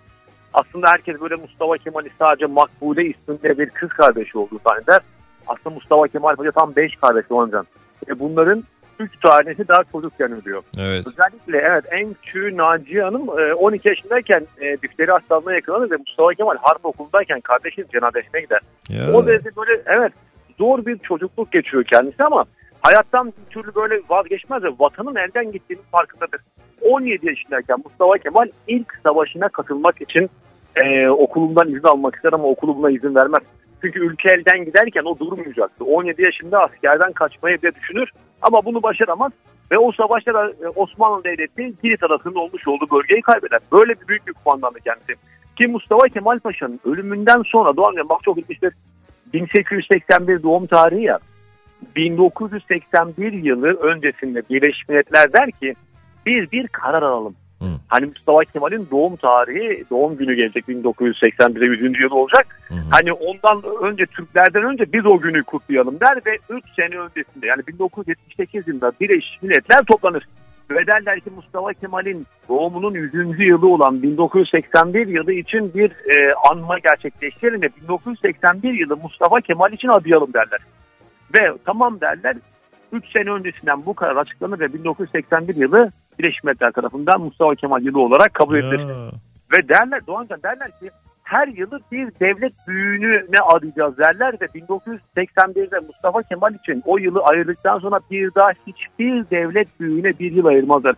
[0.53, 5.01] Aslında herkes böyle Mustafa Kemal'i sadece Makbule isminde bir kız kardeşi olduğu zanneder.
[5.47, 7.65] Aslında Mustafa Kemal Paşa tam 5 kardeş Oncan.
[8.09, 8.63] Ve bunların
[8.99, 10.63] 3 tanesi daha çocukken ölüyor.
[10.77, 11.07] Evet.
[11.07, 16.33] Özellikle evet en küçüğü Naciye Hanım e, 12 yaşındayken e, difteri hastalığına yakalanır ve Mustafa
[16.33, 18.61] Kemal harp okulundayken kardeşinin cenazesine gider.
[18.89, 19.13] Ya.
[19.13, 20.13] O derece böyle evet
[20.57, 22.45] zor bir çocukluk geçiyor kendisi ama
[22.81, 26.41] hayattan bir türlü böyle vazgeçmez ve vatanın elden gittiğinin farkındadır.
[26.81, 30.29] 17 yaşındayken Mustafa Kemal ilk savaşına katılmak için
[30.75, 33.41] e, okulundan izin almak ister ama okulu buna izin vermez.
[33.83, 35.85] Çünkü ülke elden giderken o durmayacaktı.
[35.85, 38.09] 17 yaşında askerden kaçmayı bile düşünür
[38.41, 39.31] ama bunu başaramaz.
[39.71, 43.59] Ve o savaşta da e, Osmanlı Devleti Girit arasında olmuş olduğu bölgeyi kaybeder.
[43.71, 45.15] Böyle bir büyük bir kumandandı kendisi.
[45.55, 48.73] Ki Mustafa Kemal Paşa'nın ölümünden sonra Doğan Bey, bak çok ilginçtir.
[49.33, 51.19] 1881 doğum tarihi ya.
[51.95, 55.73] 1981 yılı öncesinde Birleşmiş Milletler der ki
[56.25, 57.35] biz bir karar alalım.
[57.63, 57.67] Hı.
[57.87, 61.99] Hani Mustafa Kemal'in doğum tarihi, doğum günü gelecek 1981'de 100.
[61.99, 62.47] yıl olacak.
[62.67, 62.79] Hı hı.
[62.89, 67.67] Hani ondan önce Türklerden önce biz o günü kutlayalım der ve 3 sene öncesinde yani
[67.67, 70.27] 1978 yılında Birleşmiş Milletler toplanır.
[70.71, 73.39] Ve derler ki Mustafa Kemal'in doğumunun 100.
[73.39, 79.87] yılı olan 1981 yılı için bir e, anma gerçekleştirelim ve 1981 yılı Mustafa Kemal için
[79.87, 80.59] adayalım derler.
[81.37, 82.35] Ve tamam derler
[82.91, 87.99] 3 sene öncesinden bu karar açıklanır ve 1981 yılı Birleşmiş Milletler tarafından Mustafa Kemal yılı
[88.01, 88.79] olarak kabul edilir.
[88.79, 88.95] Ya.
[89.53, 90.89] Ve derler Doğancan derler ki
[91.23, 97.79] her yılı bir devlet büyüğüne adayacağız derler ve 1981'de Mustafa Kemal için o yılı ayırdıktan
[97.79, 100.95] sonra bir daha hiçbir devlet büyüğüne bir yıl ayırmazlar.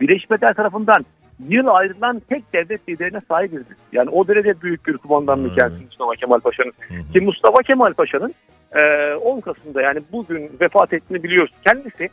[0.00, 1.04] Birleşmiş Milletler tarafından
[1.48, 3.58] yıl ayrılan tek devlet liderine sahibiz.
[3.70, 3.76] biz.
[3.92, 5.58] Yani o derece büyük bir kumandanlık Hmm.
[5.58, 6.72] kendisi Mustafa Kemal Paşa'nın.
[7.12, 8.34] Ki Mustafa Kemal Paşa'nın
[8.72, 11.52] e, 10 Kasım'da yani bugün vefat ettiğini biliyoruz.
[11.66, 12.08] Kendisi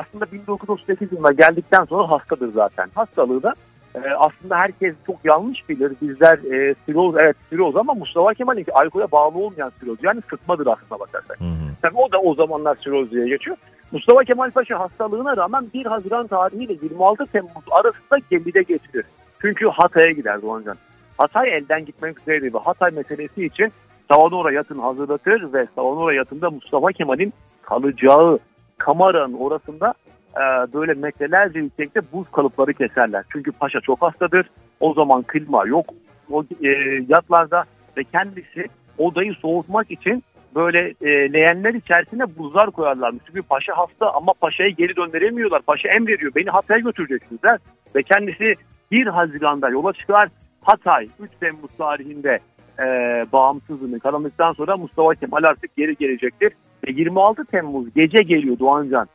[0.00, 2.88] aslında 1938 yılında geldikten sonra hastadır zaten.
[2.94, 3.54] Hastalığı da
[3.94, 5.92] e, aslında herkes çok yanlış bilir.
[6.02, 9.98] Bizler e, siroz evet siroz ama Mustafa Kemal'inki alkole bağlı olmayan siroz.
[10.02, 11.40] Yani sıtmadır aslında bakarsak.
[11.40, 11.70] Hı hı.
[11.82, 13.56] Tabii o da o zamanlar siroz diye geçiyor.
[13.92, 19.04] Mustafa Kemal Paşa hastalığına rağmen 1 Haziran tarihiyle 26 Temmuz arasında gemide geçirir.
[19.40, 20.76] Çünkü Hatay'a gider Doğancan.
[21.18, 23.72] Hatay elden gitmek üzereydi ve Hatay meselesi için
[24.10, 27.32] Savanora yatını hazırlatır ve Savanora yatında Mustafa Kemal'in
[27.62, 28.38] kalacağı
[28.80, 29.94] kameranın orasında
[30.36, 33.24] e, böyle metrelerce yüksekte buz kalıpları keserler.
[33.32, 34.50] Çünkü paşa çok hastadır.
[34.80, 35.86] O zaman klima yok
[36.30, 36.68] o e,
[37.08, 37.64] yatlarda
[37.96, 38.66] ve kendisi
[38.98, 40.24] odayı soğutmak için
[40.54, 43.22] böyle e, leğenler içerisine buzlar koyarlarmış.
[43.26, 45.62] Çünkü paşa hasta ama paşayı geri döndüremiyorlar.
[45.62, 47.58] Paşa emrediyor beni Hatay'a götüreceksiniz der.
[47.96, 48.54] Ve kendisi
[48.90, 50.28] 1 Haziran'da yola çıkar.
[50.62, 52.38] Hatay 3 Temmuz tarihinde
[52.78, 52.84] e,
[53.32, 56.52] bağımsızlığını kazandıktan sonra Mustafa Kemal artık geri gelecektir.
[56.86, 59.08] Ve 26 Temmuz gece geliyor Doğancan.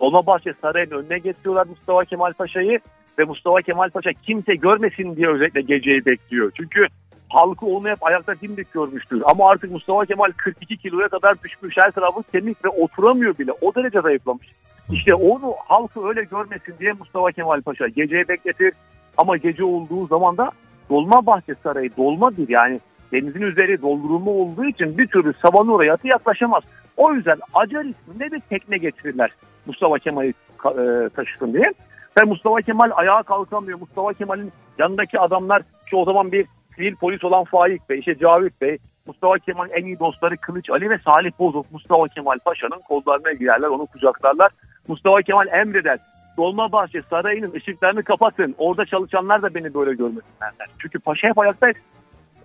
[0.00, 2.80] Dolmabahçe Sarayı'nın önüne getiriyorlar Mustafa Kemal Paşa'yı
[3.18, 6.52] ve Mustafa Kemal Paşa kimse görmesin diye özellikle geceyi bekliyor.
[6.56, 6.86] Çünkü
[7.28, 9.22] halkı onu hep ayakta dimdik görmüştür.
[9.24, 13.52] Ama artık Mustafa Kemal 42 kiloya kadar düşmüş her tarafı kemik ve oturamıyor bile.
[13.60, 14.52] O derece zayıflamış.
[14.92, 18.72] İşte onu halkı öyle görmesin diye Mustafa Kemal Paşa geceye bekletir.
[19.16, 20.50] Ama gece olduğu zaman da
[20.90, 22.80] Dolmabahçe Sarayı dolmadır yani
[23.12, 26.62] denizin üzeri doldurulma olduğu için bir türlü Savanura yatı yaklaşamaz.
[26.96, 29.30] O yüzden Acar isminde bir tekne getirirler
[29.66, 30.34] Mustafa Kemal'i
[30.64, 31.72] e, taşısın diye.
[32.18, 33.80] Ve Mustafa Kemal ayağa kalkamıyor.
[33.80, 36.46] Mustafa Kemal'in yanındaki adamlar şu o zaman bir
[36.76, 40.90] sivil polis olan Faik Bey, işte Cavit Bey, Mustafa Kemal'in en iyi dostları Kılıç Ali
[40.90, 44.50] ve Salih Bozok Mustafa Kemal Paşa'nın kollarına girerler, onu kucaklarlar.
[44.88, 45.98] Mustafa Kemal emreder.
[46.36, 48.54] Dolmabahçe Sarayı'nın ışıklarını kapatın.
[48.58, 50.52] Orada çalışanlar da beni böyle görmesinler.
[50.78, 51.78] Çünkü Paşa hep ayaktaydı.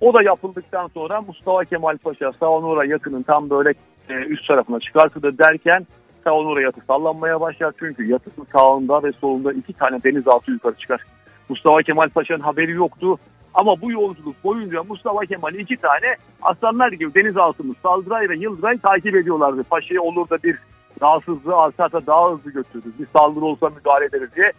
[0.01, 3.73] O da yapıldıktan sonra Mustafa Kemal Paşa Savanora yakının tam böyle
[4.09, 5.87] e, üst tarafına çıkartılır derken
[6.23, 7.73] Savanora yatı sallanmaya başlar.
[7.79, 11.01] Çünkü yatının sağında ve solunda iki tane denizaltı yukarı çıkar.
[11.49, 13.19] Mustafa Kemal Paşa'nın haberi yoktu.
[13.53, 19.15] Ama bu yolculuk boyunca Mustafa Kemal'i iki tane aslanlar gibi denizaltımız Saldıray ve Yıldıray takip
[19.15, 19.63] ediyorlardı.
[19.63, 20.57] Paşa'ya olur da bir
[21.01, 22.99] rahatsızlığı artarsa daha hızlı götürürüz.
[22.99, 24.51] Bir saldırı olsa müdahale ederiz diye.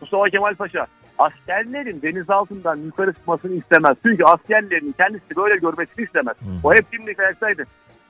[0.00, 0.86] Mustafa Kemal Paşa
[1.18, 3.96] askerlerin denizaltından yukarı çıkmasını istemez.
[4.06, 6.36] Çünkü askerlerin kendisi böyle görmesini istemez.
[6.64, 7.64] O hep dimdik ayaktaydı.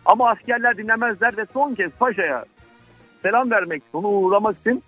[0.04, 2.44] Ama askerler dinlemezler ve son kez paşaya
[3.22, 4.82] selam vermek, onu uğurlamak için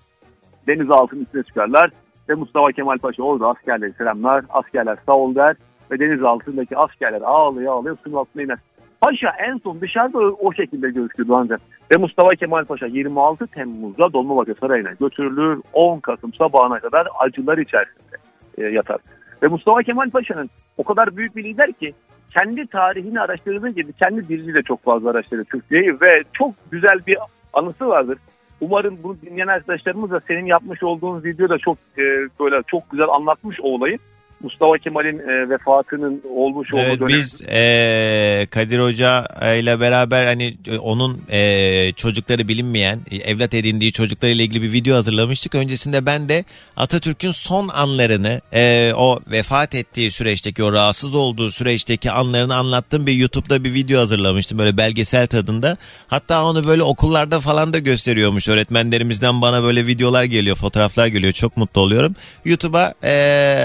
[0.66, 1.90] denizaltının üstüne çıkarlar.
[2.28, 4.44] Ve Mustafa Kemal Paşa orada askerlere selamlar.
[4.50, 5.56] Askerler sağ ol der.
[5.90, 8.58] Ve deniz altındaki askerler ağlıyor ağlıyor suyun altına iner.
[9.00, 11.60] Paşa en son dışarıda o, şekilde görüştü ancak.
[11.90, 15.62] Ve Mustafa Kemal Paşa 26 Temmuz'da Dolmabahçe Sarayı'na götürülür.
[15.72, 18.07] 10 Kasım sabahına kadar acılar içerisinde
[18.59, 18.98] yatar.
[19.42, 21.94] Ve Mustafa Kemal Paşa'nın o kadar büyük bir lider ki
[22.30, 27.16] kendi tarihini araştırdığı gibi kendi diliyle de çok fazla araştırdı Türkçeyi ve çok güzel bir
[27.52, 28.18] anısı vardır.
[28.61, 32.02] Umarım bunu dinleyen arkadaşlarımız da senin yapmış olduğun videoda çok e,
[32.40, 33.98] böyle çok güzel anlatmış o olayı.
[34.43, 37.09] Mustafa Kemal'in e, vefatının olmuş olduğu Evet dönem.
[37.09, 39.24] biz e, Kadir Hoca
[39.61, 44.97] ile beraber hani e, onun e, çocukları bilinmeyen e, evlat edindiği çocuklarıyla ilgili bir video
[44.97, 45.55] hazırlamıştık.
[45.55, 46.45] Öncesinde ben de
[46.76, 53.12] Atatürk'ün son anlarını e, o vefat ettiği süreçteki o rahatsız olduğu süreçteki anlarını anlattığım bir
[53.12, 55.76] YouTube'da bir video hazırlamıştım böyle belgesel tadında.
[56.09, 61.57] Hatta onu böyle okullarda falan da gösteriyormuş öğretmenlerimizden bana böyle videolar geliyor fotoğraflar geliyor çok
[61.57, 62.14] mutlu oluyorum.
[62.45, 63.14] YouTube'a e,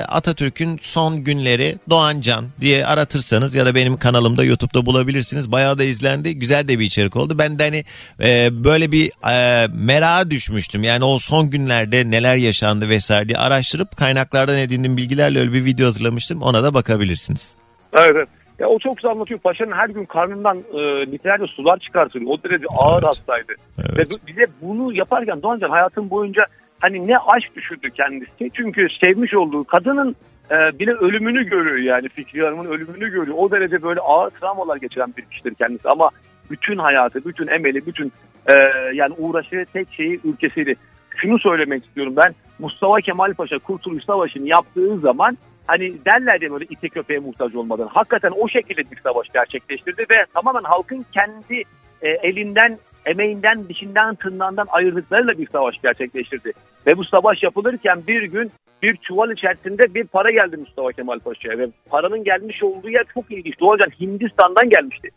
[0.08, 5.52] Atatürk'ün son günleri Doğan Can diye aratırsanız ya da benim kanalımda YouTube'da bulabilirsiniz.
[5.52, 6.40] Bayağı da izlendi.
[6.40, 7.40] Güzel de bir içerik oldu.
[7.40, 7.84] Ben de hani
[8.30, 10.84] e, böyle bir e, merak düşmüştüm.
[10.84, 15.86] Yani o son günlerde neler yaşandı vesaire diye araştırıp kaynaklardan edindiğim bilgilerle öyle bir video
[15.86, 16.42] hazırlamıştım.
[16.42, 17.56] Ona da bakabilirsiniz.
[17.94, 18.30] Evet, evet.
[18.60, 19.40] Ya o çok güzel anlatıyor.
[19.40, 22.32] Paşa'nın her gün karnından e, litrelerce sular çıkartılıyor.
[22.32, 23.54] O derece ağır hastaydı.
[23.98, 26.46] Ve bu- bize bunu yaparken Doğancan hayatın boyunca
[26.80, 28.52] hani ne aşk düşürdü kendisi.
[28.54, 30.16] Çünkü sevmiş olduğu kadının
[30.52, 33.38] e, bile ölümünü görüyor yani Fikri Hanım'ın ölümünü görüyor.
[33.38, 35.90] O derece böyle ağır travmalar geçiren bir kişidir kendisi.
[35.90, 36.10] Ama
[36.52, 38.12] bütün hayatı, bütün emeli, bütün
[38.48, 38.54] e,
[38.94, 40.76] yani uğraştığı tek şeyi ülkesiydi.
[41.16, 42.36] Şunu söylemek istiyorum ben.
[42.60, 45.38] Mustafa Kemal Paşa Kurtuluş Savaşı'nı yaptığı zaman
[45.68, 47.88] hani derler ya böyle ite köpeğe muhtaç olmadan.
[47.88, 51.64] Hakikaten o şekilde bir savaş gerçekleştirdi ve tamamen halkın kendi
[52.02, 56.52] e, elinden, emeğinden, dişinden, tırnağından ayırdıklarıyla bir savaş gerçekleştirdi.
[56.88, 58.52] Ve bu savaş yapılırken bir gün
[58.84, 63.32] bir çuval içerisinde bir para geldi Mustafa Kemal Paşa'ya ve paranın gelmiş olduğu yer çok
[63.32, 63.60] ilginç.
[63.60, 65.10] Doğacan Hindistan'dan gelmişti.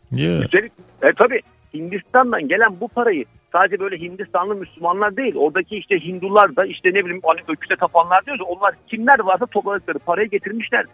[0.43, 0.73] Üstelik
[1.03, 1.41] e, tabii
[1.75, 7.05] Hindistan'dan gelen bu parayı sadece böyle Hindistanlı Müslümanlar değil oradaki işte Hindular da işte ne
[7.05, 10.91] bileyim hani öküze tapanlar diyoruz onlar kimler varsa topladıkları parayı getirmişlerdi.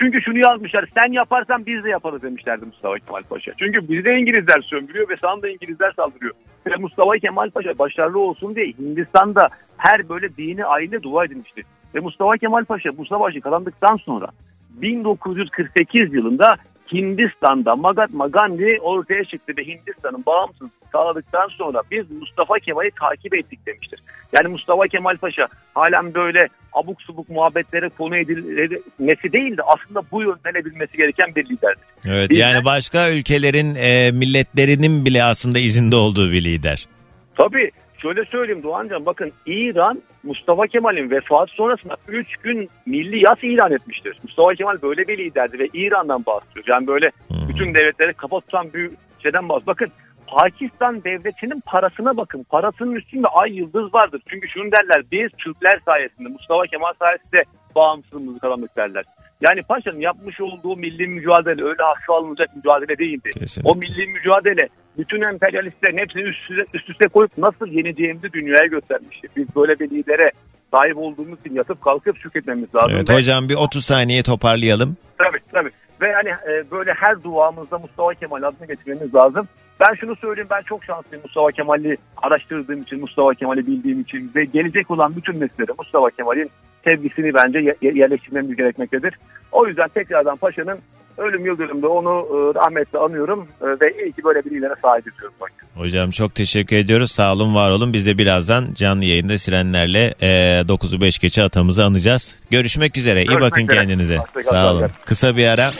[0.00, 3.52] Çünkü şunu yazmışlar sen yaparsan biz de yaparız demişlerdi Mustafa Kemal Paşa.
[3.58, 6.34] Çünkü bizi de İngilizler sömürüyor ve sana da İngilizler saldırıyor.
[6.66, 11.62] Ve Mustafa Kemal Paşa başarılı olsun diye Hindistan'da her böyle dini aile dua edilmişti.
[11.94, 14.26] Ve Mustafa Kemal Paşa bu savaşı kazandıktan sonra
[14.70, 16.56] 1948 yılında
[16.92, 23.66] Hindistan'da Mahatma Gandhi ortaya çıktı ve Hindistan'ın bağımsızlığını sağladıktan sonra biz Mustafa Kemal'i takip ettik
[23.66, 24.00] demiştir.
[24.32, 30.22] Yani Mustafa Kemal Paşa halen böyle abuk subuk muhabbetlere konu edilmesi değil de aslında bu
[30.22, 31.84] yönlenebilmesi gereken bir liderdir.
[32.06, 36.86] Evet Biz- yani başka ülkelerin e, milletlerinin bile aslında izinde olduğu bir lider.
[37.34, 37.70] Tabii
[38.02, 44.18] şöyle söyleyeyim Doğancan bakın İran Mustafa Kemal'in vefatı sonrasında 3 gün milli yas ilan etmiştir.
[44.22, 46.66] Mustafa Kemal böyle bir liderdi ve İran'dan bahsediyor.
[46.68, 47.10] Yani böyle
[47.48, 48.90] bütün devletleri kafa tutan bir
[49.22, 49.66] şeyden bahsediyor.
[49.66, 49.88] Bakın
[50.26, 52.42] Pakistan devletinin parasına bakın.
[52.42, 54.22] Parasının üstünde ay yıldız vardır.
[54.28, 57.42] Çünkü şunu derler biz Türkler sayesinde Mustafa Kemal sayesinde
[57.74, 59.04] bağımsızlığımızı kazandık derler.
[59.40, 63.32] Yani paşanın yapmış olduğu milli mücadele öyle hafife alınacak mücadele değildi.
[63.64, 64.68] O milli mücadele
[64.98, 69.28] bütün emperyalistlerin hepsini üst üste, üst üste koyup nasıl yeneceğimizi dünyaya göstermişti.
[69.36, 70.30] Biz böyle bir lidere
[70.70, 72.92] sahip olduğumuz için yatıp kalkıp şükretmemiz lazım.
[72.96, 74.96] Evet Ve- hocam bir 30 saniye toparlayalım.
[75.18, 75.70] Tabii tabii.
[76.00, 79.48] Ve hani e, böyle her duamızda Mustafa Kemal adını getirmemiz lazım.
[79.80, 84.44] Ben şunu söyleyeyim ben çok şanslıyım Mustafa Kemal'i araştırdığım için, Mustafa Kemal'i bildiğim için ve
[84.44, 86.50] gelecek olan bütün nesillere Mustafa Kemal'in
[86.84, 89.14] sevgisini bence ye- ye- yerleştirmemiz gerekmektedir.
[89.52, 90.78] O yüzden tekrardan Paşa'nın
[91.18, 95.34] ölüm yıldönümünde onu e, rahmetle anıyorum e, ve iyi ki böyle birilere sahip ediyoruz.
[95.40, 95.52] Bak.
[95.74, 97.12] Hocam çok teşekkür ediyoruz.
[97.12, 97.92] Sağ olun, var olun.
[97.92, 100.26] Biz de birazdan canlı yayında sirenlerle e,
[100.68, 102.36] 9'u 5 geçe atamızı anacağız.
[102.50, 103.20] Görüşmek üzere.
[103.22, 103.76] İyi Görüşmek bakın üzere.
[103.76, 104.18] kendinize.
[104.44, 104.90] Sağ olun.
[105.04, 105.70] Kısa bir ara.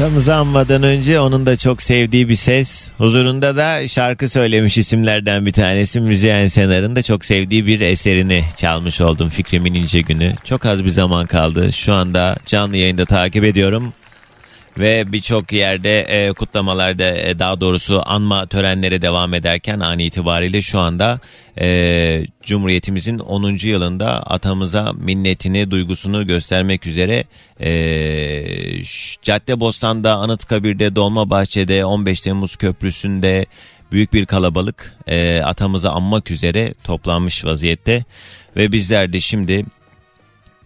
[0.00, 2.88] Atamızı anmadan önce onun da çok sevdiği bir ses.
[2.98, 6.00] Huzurunda da şarkı söylemiş isimlerden bir tanesi.
[6.00, 9.28] Müzeyyen Senar'ın da çok sevdiği bir eserini çalmış oldum.
[9.28, 10.34] Fikrimin İnce Günü.
[10.44, 11.72] Çok az bir zaman kaldı.
[11.72, 13.92] Şu anda canlı yayında takip ediyorum.
[14.78, 20.78] Ve birçok yerde e, kutlamalarda e, daha doğrusu anma törenleri devam ederken an itibariyle şu
[20.78, 21.20] anda
[21.60, 23.56] e, Cumhuriyetimizin 10.
[23.62, 27.24] yılında atamıza minnetini, duygusunu göstermek üzere
[27.60, 27.70] e,
[29.22, 33.46] Caddebostan'da, Anıtkabir'de, Dolmabahçe'de, 15 Temmuz Köprüsü'nde
[33.92, 38.04] büyük bir kalabalık e, atamızı anmak üzere toplanmış vaziyette.
[38.56, 39.66] Ve bizler de şimdi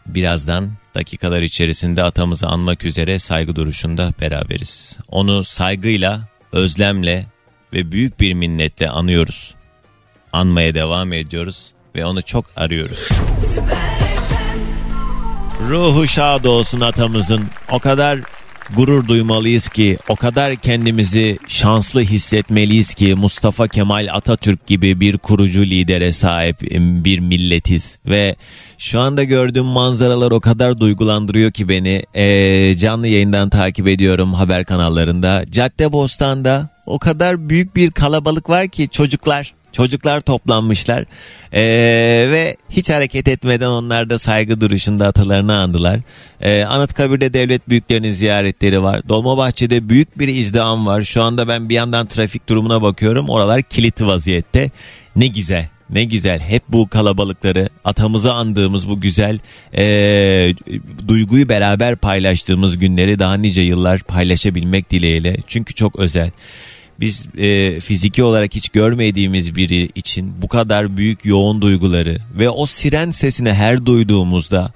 [0.07, 4.99] birazdan dakikalar içerisinde atamızı anmak üzere saygı duruşunda beraberiz.
[5.09, 6.21] Onu saygıyla,
[6.53, 7.27] özlemle
[7.73, 9.55] ve büyük bir minnetle anıyoruz.
[10.33, 13.09] Anmaya devam ediyoruz ve onu çok arıyoruz.
[15.69, 17.45] Ruhu şad olsun atamızın.
[17.71, 18.21] O kadar
[18.77, 25.63] gurur duymalıyız ki, o kadar kendimizi şanslı hissetmeliyiz ki Mustafa Kemal Atatürk gibi bir kurucu
[25.63, 26.61] lidere sahip
[27.05, 27.99] bir milletiz.
[28.07, 28.37] Ve
[28.79, 32.03] şu anda gördüğüm manzaralar o kadar duygulandırıyor ki beni.
[32.15, 35.45] Ee, canlı yayından takip ediyorum haber kanallarında.
[35.51, 39.53] Caddebostan'da o kadar büyük bir kalabalık var ki çocuklar.
[39.75, 41.05] Çocuklar toplanmışlar
[41.53, 41.63] Ee,
[42.31, 46.01] ve hiç hareket etmeden onlar da saygı duruşunda atalarını andılar.
[46.41, 49.09] Ee, Anıtkabir'de devlet büyüklerinin ziyaretleri var.
[49.09, 51.03] Dolmabahçe'de büyük bir izdiham var.
[51.03, 53.29] Şu anda ben bir yandan trafik durumuna bakıyorum.
[53.29, 54.71] Oralar kilit vaziyette.
[55.17, 55.69] Ne güzel.
[55.91, 59.39] Ne güzel hep bu kalabalıkları atamızı andığımız bu güzel
[59.77, 60.55] eee,
[61.09, 65.37] duyguyu beraber paylaştığımız günleri daha nice yıllar paylaşabilmek dileğiyle.
[65.47, 66.31] Çünkü çok özel.
[67.01, 72.67] Biz eee, fiziki olarak hiç görmediğimiz biri için bu kadar büyük yoğun duyguları ve o
[72.67, 74.73] siren sesini her duyduğumuzda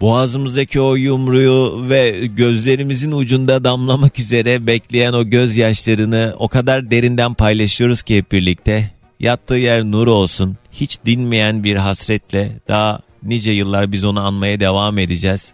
[0.00, 8.02] boğazımızdaki o yumruyu ve gözlerimizin ucunda damlamak üzere bekleyen o gözyaşlarını o kadar derinden paylaşıyoruz
[8.02, 8.90] ki hep birlikte.
[9.20, 10.56] Yattığı yer nur olsun.
[10.72, 15.52] Hiç dinmeyen bir hasretle daha nice yıllar biz onu anmaya devam edeceğiz.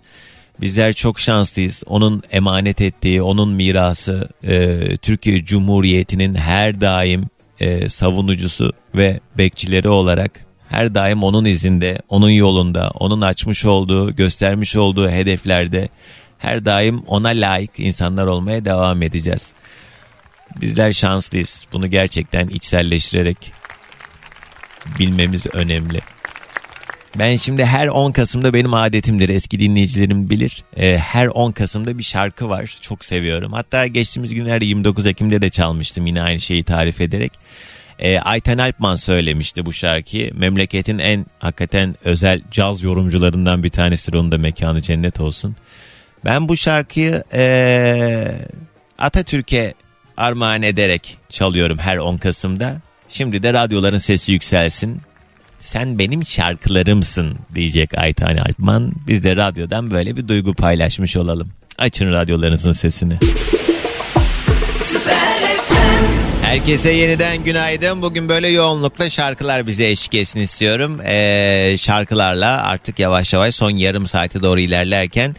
[0.60, 1.82] Bizler çok şanslıyız.
[1.86, 7.24] Onun emanet ettiği, onun mirası e, Türkiye Cumhuriyeti'nin her daim
[7.60, 14.76] e, savunucusu ve bekçileri olarak her daim onun izinde, onun yolunda, onun açmış olduğu, göstermiş
[14.76, 15.88] olduğu hedeflerde
[16.38, 19.52] her daim ona layık insanlar olmaya devam edeceğiz.
[20.60, 21.66] Bizler şanslıyız.
[21.72, 23.52] Bunu gerçekten içselleştirerek
[24.98, 26.00] bilmemiz önemli.
[27.18, 29.28] Ben şimdi her 10 Kasım'da benim adetimdir.
[29.28, 30.64] Eski dinleyicilerim bilir.
[30.76, 32.76] Ee, her 10 Kasım'da bir şarkı var.
[32.80, 33.52] Çok seviyorum.
[33.52, 37.32] Hatta geçtiğimiz günlerde 29 Ekim'de de çalmıştım yine aynı şeyi tarif ederek.
[37.98, 40.34] Ee, Ayten Alpman söylemişti bu şarkıyı.
[40.34, 44.18] Memleketin en hakikaten özel caz yorumcularından bir tanesidir.
[44.18, 45.56] Onun da mekanı cennet olsun.
[46.24, 48.32] Ben bu şarkıyı ee,
[48.98, 49.74] Atatürk'e
[50.16, 52.76] armağan ederek çalıyorum her 10 Kasım'da.
[53.08, 55.00] Şimdi de radyoların sesi yükselsin.
[55.60, 58.92] Sen benim şarkılarımsın diyecek Aytan Alpman.
[59.06, 61.48] Biz de radyodan böyle bir duygu paylaşmış olalım.
[61.78, 63.14] Açın radyolarınızın sesini.
[66.42, 68.02] Herkese yeniden günaydın.
[68.02, 71.00] Bugün böyle yoğunlukla şarkılar bize eşlik etsin istiyorum.
[71.06, 75.36] Ee, şarkılarla artık yavaş yavaş son yarım saate doğru ilerlerken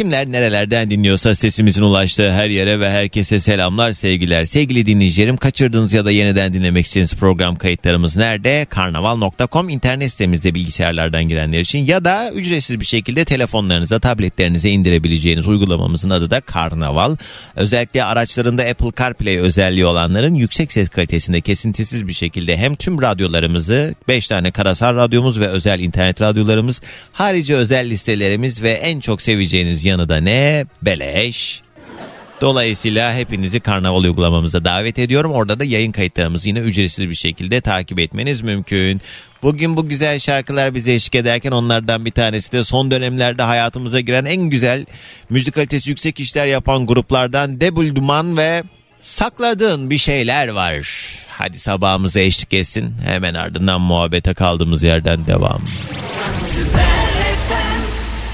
[0.00, 4.44] kimler nerelerden dinliyorsa sesimizin ulaştığı her yere ve herkese selamlar sevgiler.
[4.44, 8.66] Sevgili dinleyicilerim kaçırdığınız ya da yeniden dinlemek istediğiniz program kayıtlarımız nerede?
[8.70, 16.10] Karnaval.com internet sitemizde bilgisayarlardan girenler için ya da ücretsiz bir şekilde telefonlarınıza tabletlerinize indirebileceğiniz uygulamamızın
[16.10, 17.16] adı da Karnaval.
[17.56, 23.94] Özellikle araçlarında Apple CarPlay özelliği olanların yüksek ses kalitesinde kesintisiz bir şekilde hem tüm radyolarımızı
[24.08, 26.80] 5 tane karasal radyomuz ve özel internet radyolarımız
[27.12, 30.66] harici özel listelerimiz ve en çok seveceğiniz yanı da ne?
[30.82, 31.62] Beleş.
[32.40, 35.32] Dolayısıyla hepinizi karnaval uygulamamıza davet ediyorum.
[35.32, 39.00] Orada da yayın kayıtlarımızı yine ücretsiz bir şekilde takip etmeniz mümkün.
[39.42, 44.24] Bugün bu güzel şarkılar bize eşlik ederken onlardan bir tanesi de son dönemlerde hayatımıza giren
[44.24, 44.86] en güzel
[45.30, 48.62] müzik kalitesi yüksek işler yapan gruplardan Debul Duman ve
[49.00, 50.88] Sakladığın bir şeyler var.
[51.28, 52.94] Hadi sabahımıza eşlik etsin.
[53.04, 55.62] Hemen ardından muhabbete kaldığımız yerden devam.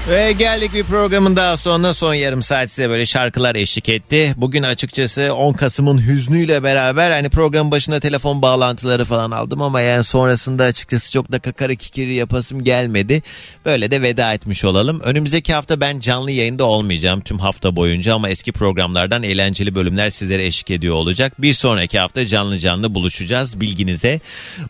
[0.09, 4.33] Ve geldik bir programın daha sonuna son yarım saat size böyle şarkılar eşlik etti.
[4.37, 10.03] Bugün açıkçası 10 Kasım'ın hüznüyle beraber hani programın başında telefon bağlantıları falan aldım ama yani
[10.03, 13.23] sonrasında açıkçası çok da kakara kikiri yapasım gelmedi.
[13.65, 14.99] Böyle de veda etmiş olalım.
[14.99, 20.45] Önümüzdeki hafta ben canlı yayında olmayacağım tüm hafta boyunca ama eski programlardan eğlenceli bölümler sizlere
[20.45, 21.41] eşlik ediyor olacak.
[21.41, 24.19] Bir sonraki hafta canlı canlı buluşacağız bilginize.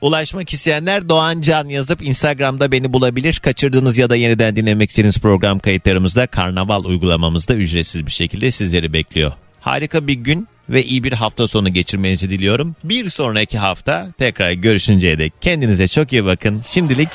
[0.02, 3.40] Ulaşmak isteyenler Doğan Can yazıp Instagram'da beni bulabilir.
[3.44, 9.32] Kaçırdığınız ya da yeniden dinlemek istediğiniz program kayıtlarımızda Karnaval uygulamamızda ücretsiz bir şekilde sizleri bekliyor.
[9.60, 12.76] Harika bir gün ve iyi bir hafta sonu geçirmenizi diliyorum.
[12.84, 16.62] Bir sonraki hafta tekrar görüşünceye dek kendinize çok iyi bakın.
[16.62, 17.10] Şimdilik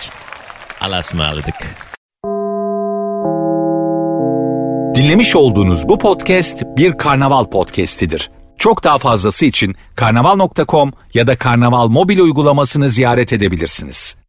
[0.81, 1.55] alasmaladık.
[4.95, 8.31] Dinlemiş olduğunuz bu podcast bir karnaval podcastidir.
[8.59, 14.22] Çok daha fazlası için karnaval.com ya da karnaval mobil uygulamasını ziyaret edebilirsiniz.